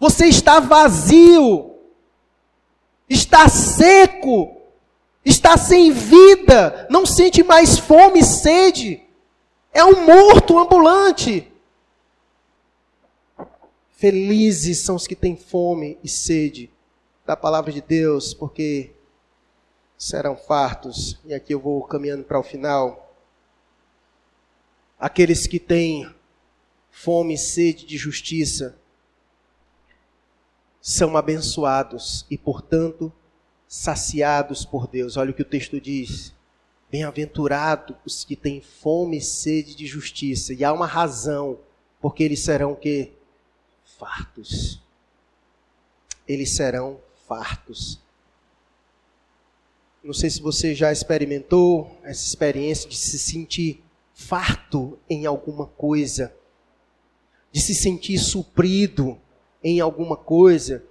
Você 0.00 0.26
está 0.26 0.60
vazio, 0.60 1.72
está 3.06 3.48
seco, 3.48 4.55
está 5.26 5.56
sem 5.56 5.90
vida, 5.90 6.86
não 6.88 7.04
sente 7.04 7.42
mais 7.42 7.76
fome 7.78 8.20
e 8.20 8.24
sede, 8.24 9.02
é 9.72 9.84
um 9.84 10.06
morto 10.06 10.56
ambulante. 10.56 11.52
Felizes 13.90 14.78
são 14.78 14.94
os 14.94 15.06
que 15.06 15.16
têm 15.16 15.36
fome 15.36 15.98
e 16.04 16.08
sede 16.08 16.70
da 17.26 17.36
palavra 17.36 17.72
de 17.72 17.80
Deus, 17.80 18.32
porque 18.32 18.92
serão 19.98 20.36
fartos. 20.36 21.18
E 21.24 21.34
aqui 21.34 21.52
eu 21.52 21.58
vou 21.58 21.82
caminhando 21.82 22.22
para 22.22 22.38
o 22.38 22.42
final. 22.42 23.16
Aqueles 24.98 25.46
que 25.46 25.58
têm 25.58 26.08
fome 26.90 27.34
e 27.34 27.38
sede 27.38 27.84
de 27.84 27.96
justiça 27.96 28.78
são 30.80 31.16
abençoados 31.16 32.24
e, 32.30 32.38
portanto, 32.38 33.12
saciados 33.68 34.64
por 34.64 34.86
Deus. 34.86 35.16
Olha 35.16 35.30
o 35.30 35.34
que 35.34 35.42
o 35.42 35.46
texto 35.46 35.80
diz. 35.80 36.34
Bem-aventurados 36.90 37.96
os 38.04 38.24
que 38.24 38.36
têm 38.36 38.60
fome 38.60 39.18
e 39.18 39.22
sede 39.22 39.74
de 39.74 39.86
justiça. 39.86 40.54
E 40.54 40.64
há 40.64 40.72
uma 40.72 40.86
razão, 40.86 41.58
porque 42.00 42.22
eles 42.22 42.40
serão 42.40 42.74
que 42.74 43.12
fartos. 43.98 44.80
Eles 46.26 46.54
serão 46.54 47.00
fartos. 47.26 48.00
Não 50.02 50.14
sei 50.14 50.30
se 50.30 50.40
você 50.40 50.74
já 50.74 50.92
experimentou 50.92 51.98
essa 52.04 52.24
experiência 52.24 52.88
de 52.88 52.96
se 52.96 53.18
sentir 53.18 53.82
farto 54.14 54.98
em 55.10 55.26
alguma 55.26 55.66
coisa, 55.66 56.32
de 57.50 57.60
se 57.60 57.74
sentir 57.74 58.18
suprido 58.18 59.20
em 59.62 59.80
alguma 59.80 60.16
coisa, 60.16 60.84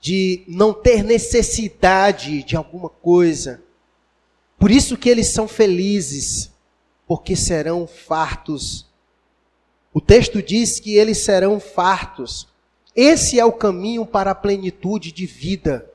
de 0.00 0.44
não 0.46 0.72
ter 0.72 1.02
necessidade 1.02 2.42
de 2.42 2.56
alguma 2.56 2.88
coisa. 2.88 3.62
Por 4.58 4.70
isso 4.70 4.96
que 4.96 5.08
eles 5.08 5.28
são 5.28 5.46
felizes, 5.48 6.50
porque 7.06 7.34
serão 7.36 7.86
fartos. 7.86 8.86
O 9.92 10.00
texto 10.00 10.42
diz 10.42 10.78
que 10.78 10.94
eles 10.94 11.18
serão 11.18 11.58
fartos. 11.58 12.48
Esse 12.94 13.38
é 13.38 13.44
o 13.44 13.52
caminho 13.52 14.04
para 14.04 14.32
a 14.32 14.34
plenitude 14.34 15.12
de 15.12 15.26
vida. 15.26 15.88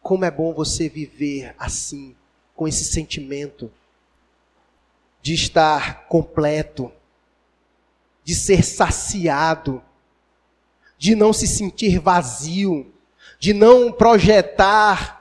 Como 0.00 0.24
é 0.24 0.30
bom 0.30 0.52
você 0.52 0.88
viver 0.88 1.54
assim, 1.58 2.14
com 2.54 2.68
esse 2.68 2.84
sentimento 2.84 3.70
de 5.20 5.34
estar 5.34 6.06
completo, 6.06 6.92
de 8.22 8.34
ser 8.34 8.62
saciado, 8.62 9.82
de 10.98 11.14
não 11.14 11.32
se 11.32 11.46
sentir 11.46 11.98
vazio, 11.98 12.93
de 13.38 13.52
não 13.52 13.92
projetar 13.92 15.14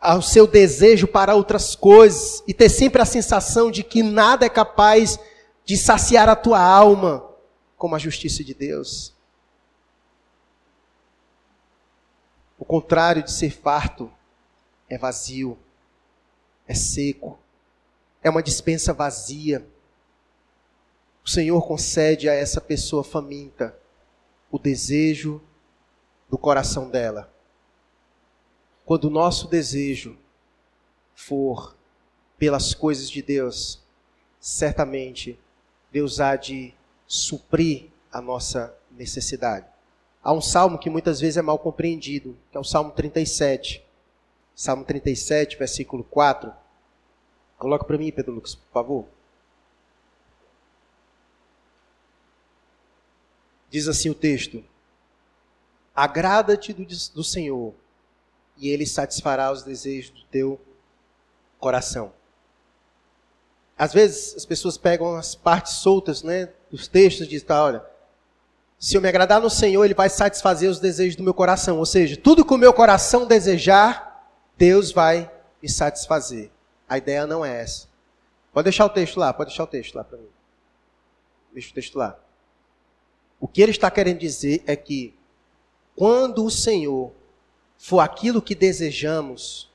o 0.00 0.22
seu 0.22 0.46
desejo 0.46 1.06
para 1.06 1.34
outras 1.34 1.74
coisas 1.74 2.42
e 2.46 2.54
ter 2.54 2.68
sempre 2.68 3.02
a 3.02 3.06
sensação 3.06 3.70
de 3.70 3.82
que 3.82 4.02
nada 4.02 4.46
é 4.46 4.48
capaz 4.48 5.18
de 5.64 5.76
saciar 5.76 6.28
a 6.28 6.36
tua 6.36 6.60
alma 6.60 7.28
como 7.76 7.94
a 7.94 7.98
justiça 7.98 8.44
de 8.44 8.54
Deus. 8.54 9.14
O 12.58 12.64
contrário 12.64 13.22
de 13.22 13.32
ser 13.32 13.50
farto 13.50 14.10
é 14.88 14.96
vazio, 14.96 15.58
é 16.66 16.74
seco, 16.74 17.38
é 18.22 18.30
uma 18.30 18.42
dispensa 18.42 18.92
vazia. 18.92 19.66
O 21.24 21.28
Senhor 21.28 21.66
concede 21.66 22.28
a 22.28 22.34
essa 22.34 22.60
pessoa 22.60 23.02
faminta 23.02 23.76
o 24.50 24.58
desejo 24.58 25.42
do 26.28 26.38
coração 26.38 26.90
dela. 26.90 27.32
Quando 28.84 29.04
o 29.04 29.10
nosso 29.10 29.48
desejo 29.48 30.16
for 31.14 31.76
pelas 32.38 32.74
coisas 32.74 33.10
de 33.10 33.22
Deus, 33.22 33.82
certamente 34.38 35.38
Deus 35.90 36.20
há 36.20 36.36
de 36.36 36.74
suprir 37.06 37.90
a 38.12 38.20
nossa 38.20 38.76
necessidade. 38.90 39.66
Há 40.22 40.32
um 40.32 40.40
salmo 40.40 40.78
que 40.78 40.90
muitas 40.90 41.20
vezes 41.20 41.36
é 41.36 41.42
mal 41.42 41.58
compreendido, 41.58 42.36
que 42.50 42.56
é 42.56 42.60
o 42.60 42.64
Salmo 42.64 42.90
37. 42.90 43.84
Salmo 44.54 44.84
37, 44.84 45.56
versículo 45.56 46.02
4. 46.02 46.52
Coloca 47.58 47.84
para 47.84 47.96
mim, 47.96 48.10
Pedro 48.10 48.32
Lucas, 48.32 48.54
por 48.54 48.72
favor. 48.72 49.04
Diz 53.70 53.86
assim 53.86 54.10
o 54.10 54.14
texto: 54.14 54.64
Agrada-te 55.96 56.74
do, 56.74 56.84
do 56.84 57.24
Senhor, 57.24 57.74
e 58.58 58.68
Ele 58.68 58.86
satisfará 58.86 59.50
os 59.50 59.62
desejos 59.62 60.10
do 60.10 60.24
teu 60.30 60.60
coração. 61.58 62.12
Às 63.78 63.92
vezes 63.92 64.36
as 64.36 64.44
pessoas 64.44 64.78
pegam 64.78 65.16
as 65.16 65.34
partes 65.34 65.74
soltas 65.74 66.22
né, 66.22 66.50
dos 66.70 66.86
textos 66.86 67.26
e 67.26 67.30
dizem, 67.30 67.46
tá, 67.46 67.64
olha, 67.64 67.84
se 68.78 68.96
eu 68.96 69.00
me 69.00 69.08
agradar 69.08 69.40
no 69.40 69.50
Senhor, 69.50 69.84
Ele 69.84 69.94
vai 69.94 70.08
satisfazer 70.08 70.70
os 70.70 70.78
desejos 70.78 71.16
do 71.16 71.22
meu 71.22 71.34
coração. 71.34 71.78
Ou 71.78 71.86
seja, 71.86 72.16
tudo 72.16 72.44
que 72.44 72.54
o 72.54 72.58
meu 72.58 72.72
coração 72.72 73.26
desejar, 73.26 74.30
Deus 74.56 74.92
vai 74.92 75.30
me 75.62 75.68
satisfazer. 75.68 76.50
A 76.88 76.98
ideia 76.98 77.26
não 77.26 77.44
é 77.44 77.62
essa. 77.62 77.88
Pode 78.52 78.64
deixar 78.64 78.86
o 78.86 78.90
texto 78.90 79.18
lá, 79.18 79.32
pode 79.32 79.50
deixar 79.50 79.64
o 79.64 79.66
texto 79.66 79.94
lá 79.94 80.04
para 80.04 80.18
mim. 80.18 80.28
Deixa 81.52 81.70
o 81.70 81.74
texto 81.74 81.96
lá. 81.96 82.18
O 83.40 83.48
que 83.48 83.60
ele 83.60 83.70
está 83.72 83.90
querendo 83.90 84.18
dizer 84.18 84.62
é 84.66 84.76
que 84.76 85.14
quando 85.96 86.44
o 86.44 86.50
Senhor 86.50 87.10
for 87.78 88.00
aquilo 88.00 88.42
que 88.42 88.54
desejamos, 88.54 89.70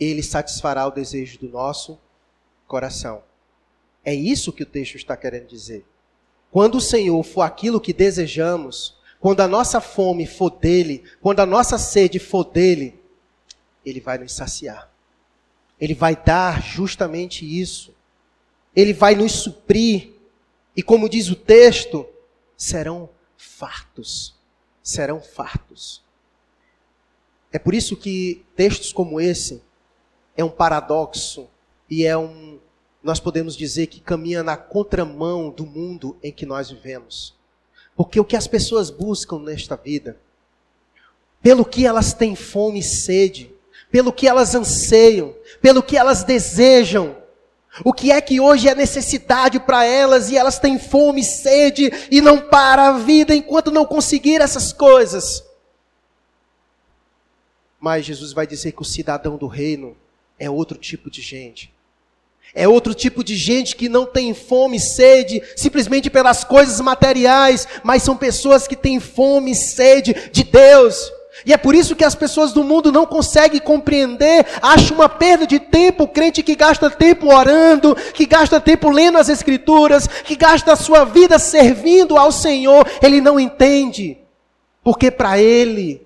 ele 0.00 0.22
satisfará 0.22 0.86
o 0.86 0.90
desejo 0.90 1.38
do 1.38 1.50
nosso 1.50 1.98
coração. 2.66 3.22
É 4.02 4.14
isso 4.14 4.52
que 4.52 4.62
o 4.62 4.66
texto 4.66 4.94
está 4.94 5.14
querendo 5.14 5.46
dizer. 5.46 5.84
Quando 6.50 6.76
o 6.76 6.80
Senhor 6.80 7.22
for 7.22 7.42
aquilo 7.42 7.80
que 7.80 7.92
desejamos, 7.92 8.96
quando 9.20 9.40
a 9.40 9.48
nossa 9.48 9.80
fome 9.80 10.26
for 10.26 10.50
dele, 10.50 11.04
quando 11.20 11.40
a 11.40 11.46
nossa 11.46 11.76
sede 11.76 12.18
for 12.18 12.44
dele, 12.44 12.98
ele 13.84 14.00
vai 14.00 14.16
nos 14.16 14.32
saciar. 14.32 14.90
Ele 15.78 15.94
vai 15.94 16.16
dar 16.16 16.62
justamente 16.62 17.44
isso. 17.44 17.94
Ele 18.74 18.94
vai 18.94 19.14
nos 19.14 19.32
suprir. 19.32 20.14
E 20.74 20.82
como 20.82 21.08
diz 21.08 21.28
o 21.28 21.36
texto, 21.36 22.06
serão 22.56 23.10
fartos 23.36 24.35
serão 24.86 25.20
fartos. 25.20 26.00
É 27.52 27.58
por 27.58 27.74
isso 27.74 27.96
que 27.96 28.44
textos 28.54 28.92
como 28.92 29.20
esse 29.20 29.60
é 30.36 30.44
um 30.44 30.50
paradoxo 30.50 31.48
e 31.90 32.04
é 32.04 32.16
um 32.16 32.60
nós 33.02 33.20
podemos 33.20 33.56
dizer 33.56 33.86
que 33.86 34.00
caminha 34.00 34.42
na 34.42 34.56
contramão 34.56 35.50
do 35.50 35.64
mundo 35.64 36.16
em 36.22 36.32
que 36.32 36.44
nós 36.44 36.70
vivemos. 36.70 37.36
Porque 37.94 38.18
o 38.18 38.24
que 38.24 38.36
as 38.36 38.48
pessoas 38.48 38.90
buscam 38.90 39.38
nesta 39.38 39.76
vida, 39.76 40.18
pelo 41.40 41.64
que 41.64 41.86
elas 41.86 42.12
têm 42.12 42.34
fome 42.34 42.80
e 42.80 42.82
sede, 42.82 43.54
pelo 43.92 44.12
que 44.12 44.26
elas 44.26 44.56
anseiam, 44.56 45.34
pelo 45.60 45.82
que 45.82 45.96
elas 45.96 46.24
desejam, 46.24 47.16
o 47.84 47.92
que 47.92 48.10
é 48.10 48.20
que 48.20 48.40
hoje 48.40 48.68
é 48.68 48.74
necessidade 48.74 49.60
para 49.60 49.84
elas 49.84 50.30
e 50.30 50.36
elas 50.36 50.58
têm 50.58 50.78
fome 50.78 51.22
sede 51.22 51.90
e 52.10 52.20
não 52.20 52.40
para 52.40 52.88
a 52.88 52.98
vida 52.98 53.34
enquanto 53.34 53.70
não 53.70 53.84
conseguir 53.84 54.40
essas 54.40 54.72
coisas. 54.72 55.44
Mas 57.78 58.06
Jesus 58.06 58.32
vai 58.32 58.46
dizer 58.46 58.72
que 58.72 58.82
o 58.82 58.84
cidadão 58.84 59.36
do 59.36 59.46
reino 59.46 59.96
é 60.38 60.48
outro 60.48 60.78
tipo 60.78 61.10
de 61.10 61.20
gente. 61.20 61.72
É 62.54 62.66
outro 62.66 62.94
tipo 62.94 63.22
de 63.22 63.36
gente 63.36 63.76
que 63.76 63.88
não 63.88 64.06
tem 64.06 64.32
fome 64.32 64.78
e 64.78 64.80
sede 64.80 65.42
simplesmente 65.54 66.08
pelas 66.08 66.42
coisas 66.42 66.80
materiais, 66.80 67.68
mas 67.82 68.02
são 68.02 68.16
pessoas 68.16 68.66
que 68.66 68.76
têm 68.76 68.98
fome 68.98 69.50
e 69.50 69.54
sede 69.54 70.30
de 70.32 70.42
Deus. 70.42 71.12
E 71.44 71.52
é 71.52 71.56
por 71.56 71.74
isso 71.74 71.94
que 71.94 72.04
as 72.04 72.14
pessoas 72.14 72.52
do 72.52 72.64
mundo 72.64 72.90
não 72.90 73.04
conseguem 73.04 73.60
compreender, 73.60 74.46
acham 74.62 74.96
uma 74.96 75.08
perda 75.08 75.46
de 75.46 75.58
tempo 75.58 76.04
o 76.04 76.08
crente 76.08 76.42
que 76.42 76.54
gasta 76.54 76.88
tempo 76.88 77.34
orando, 77.34 77.94
que 78.14 78.26
gasta 78.26 78.60
tempo 78.60 78.90
lendo 78.90 79.18
as 79.18 79.28
Escrituras, 79.28 80.06
que 80.06 80.36
gasta 80.36 80.72
a 80.72 80.76
sua 80.76 81.04
vida 81.04 81.38
servindo 81.38 82.16
ao 82.16 82.32
Senhor, 82.32 82.86
ele 83.02 83.20
não 83.20 83.38
entende. 83.38 84.18
Porque 84.82 85.10
para 85.10 85.38
ele, 85.38 86.05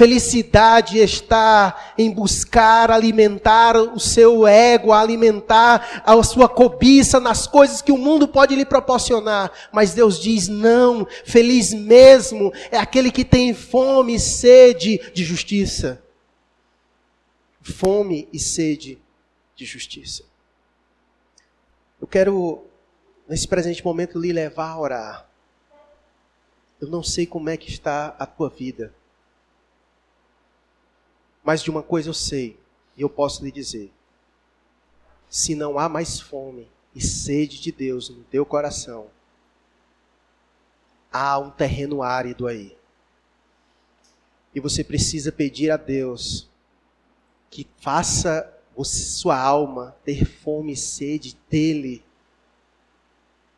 Felicidade 0.00 0.96
está 0.96 1.92
em 1.98 2.10
buscar 2.10 2.90
alimentar 2.90 3.76
o 3.76 4.00
seu 4.00 4.46
ego, 4.46 4.94
alimentar 4.94 6.00
a 6.06 6.22
sua 6.22 6.48
cobiça 6.48 7.20
nas 7.20 7.46
coisas 7.46 7.82
que 7.82 7.92
o 7.92 7.98
mundo 7.98 8.26
pode 8.26 8.56
lhe 8.56 8.64
proporcionar. 8.64 9.52
Mas 9.70 9.92
Deus 9.92 10.18
diz: 10.18 10.48
não, 10.48 11.06
feliz 11.26 11.74
mesmo 11.74 12.50
é 12.70 12.78
aquele 12.78 13.12
que 13.12 13.26
tem 13.26 13.52
fome 13.52 14.14
e 14.14 14.18
sede 14.18 14.98
de 15.12 15.22
justiça. 15.22 16.02
Fome 17.60 18.26
e 18.32 18.38
sede 18.38 18.98
de 19.54 19.66
justiça. 19.66 20.24
Eu 22.00 22.06
quero, 22.06 22.64
nesse 23.28 23.46
presente 23.46 23.84
momento, 23.84 24.18
lhe 24.18 24.32
levar 24.32 24.70
a 24.70 24.80
orar. 24.80 25.30
Eu 26.80 26.88
não 26.88 27.02
sei 27.02 27.26
como 27.26 27.50
é 27.50 27.56
que 27.58 27.68
está 27.68 28.16
a 28.18 28.24
tua 28.24 28.48
vida. 28.48 28.94
Mas 31.42 31.62
de 31.62 31.70
uma 31.70 31.82
coisa 31.82 32.08
eu 32.08 32.14
sei, 32.14 32.58
e 32.96 33.02
eu 33.02 33.08
posso 33.08 33.44
lhe 33.44 33.50
dizer: 33.50 33.92
se 35.28 35.54
não 35.54 35.78
há 35.78 35.88
mais 35.88 36.20
fome 36.20 36.68
e 36.94 37.00
sede 37.00 37.60
de 37.60 37.72
Deus 37.72 38.08
no 38.10 38.22
teu 38.24 38.44
coração, 38.44 39.06
há 41.12 41.38
um 41.38 41.50
terreno 41.50 42.02
árido 42.02 42.46
aí. 42.46 42.76
E 44.54 44.60
você 44.60 44.82
precisa 44.82 45.30
pedir 45.30 45.70
a 45.70 45.76
Deus 45.76 46.48
que 47.48 47.66
faça 47.80 48.56
sua 48.84 49.38
alma 49.38 49.94
ter 50.04 50.24
fome 50.24 50.72
e 50.72 50.76
sede 50.76 51.36
dele. 51.48 52.02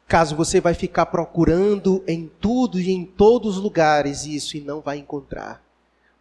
Caso 0.07 0.37
você 0.37 0.61
vai 0.61 0.75
ficar 0.75 1.07
procurando 1.07 2.05
em 2.07 2.31
tudo 2.41 2.81
e 2.81 2.91
em 2.91 3.05
todos 3.05 3.57
os 3.57 3.63
lugares 3.63 4.27
isso 4.27 4.57
e 4.57 4.61
não 4.61 4.81
vai 4.81 4.99
encontrar. 4.99 5.63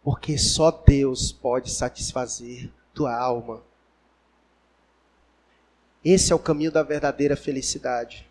Porque 0.02 0.36
só 0.36 0.70
Deus 0.70 1.32
pode 1.32 1.70
satisfazer 1.70 2.70
tua 2.92 3.16
alma. 3.16 3.62
Esse 6.04 6.32
é 6.32 6.34
o 6.34 6.38
caminho 6.38 6.72
da 6.72 6.82
verdadeira 6.82 7.36
felicidade. 7.36 8.28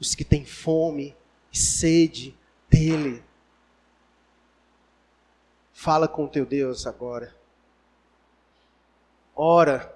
Os 0.00 0.14
que 0.14 0.24
têm 0.24 0.44
fome 0.44 1.16
e 1.52 1.56
sede 1.56 2.36
dele. 2.68 3.22
Fala 5.72 6.08
com 6.08 6.26
teu 6.26 6.44
Deus 6.44 6.86
agora. 6.86 7.34
Ora 9.34 9.95